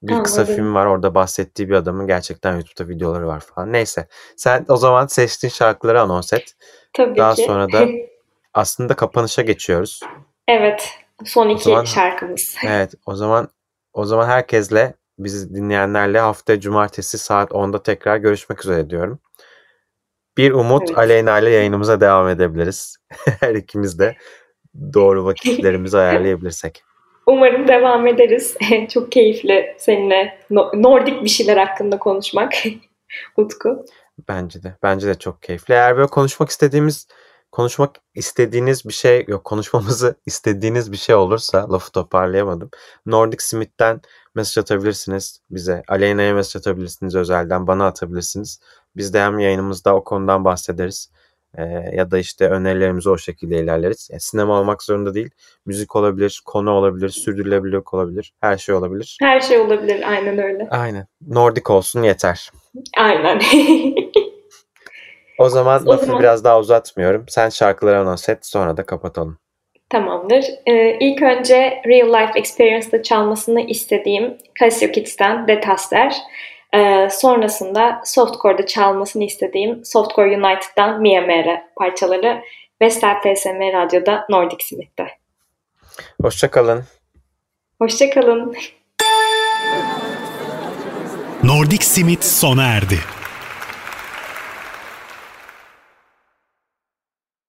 [0.02, 0.24] Bir Anladım.
[0.24, 3.72] kısa film var orada bahsettiği bir adamın gerçekten YouTube'da videoları var falan.
[3.72, 4.08] Neyse.
[4.36, 6.54] Sen o zaman seçtiğin şarkıları anons et.
[6.92, 7.42] Tabii Daha ki.
[7.42, 7.86] sonra da
[8.54, 10.00] aslında kapanışa geçiyoruz.
[10.48, 10.90] Evet.
[11.24, 12.56] Son iki zaman, şarkımız.
[12.64, 12.94] Evet.
[13.06, 13.48] O zaman
[13.92, 19.18] o zaman herkesle bizi dinleyenlerle hafta cumartesi saat 10'da tekrar görüşmek üzere diyorum.
[20.40, 20.98] Bir umut evet.
[20.98, 22.96] Aleyna ile yayınımıza devam edebiliriz.
[23.40, 24.16] Her ikimiz de
[24.94, 26.82] doğru vakitlerimizi ayarlayabilirsek.
[27.26, 28.56] Umarım devam ederiz.
[28.88, 30.38] Çok keyifli seninle
[30.74, 32.52] Nordik bir şeyler hakkında konuşmak.
[33.36, 33.84] Utku.
[34.28, 34.74] Bence de.
[34.82, 35.74] Bence de çok keyifli.
[35.74, 37.08] Eğer böyle konuşmak istediğimiz
[37.52, 42.70] konuşmak istediğiniz bir şey yok konuşmamızı istediğiniz bir şey olursa lafı toparlayamadım.
[43.06, 44.00] Nordic Smith'ten
[44.34, 45.82] mesaj atabilirsiniz bize.
[45.88, 48.60] Aleyna'ya mesaj atabilirsiniz özelden bana atabilirsiniz.
[48.96, 51.10] Biz de hem yayınımızda o konudan bahsederiz.
[51.58, 51.62] Ee,
[51.92, 54.08] ya da işte önerilerimizi o şekilde ilerleriz.
[54.12, 55.30] Yani sinema olmak zorunda değil.
[55.66, 58.32] Müzik olabilir, konu olabilir, sürdürülebilirlik olabilir.
[58.40, 59.18] Her şey olabilir.
[59.20, 60.10] Her şey olabilir.
[60.10, 60.68] Aynen öyle.
[60.70, 61.06] Aynen.
[61.28, 62.50] Nordik olsun yeter.
[62.98, 63.40] Aynen.
[65.38, 66.20] o zaman o lafı zaman...
[66.20, 67.24] biraz daha uzatmıyorum.
[67.28, 69.38] Sen şarkıları anons et sonra da kapatalım.
[69.90, 70.44] Tamamdır.
[70.66, 76.16] Ee, ilk önce Real Life Experience'da çalmasını istediğim Casio Kids'ten Detaster.
[76.74, 82.42] Ee, sonrasında Softcore'da çalmasını istediğim Softcore United'dan Mere parçaları
[82.82, 85.06] Vestel PSM Radyo'da Nordic Smith'te.
[86.22, 86.84] Hoşçakalın.
[87.78, 88.54] Hoşçakalın.
[91.44, 92.98] Nordic Smith sona erdi.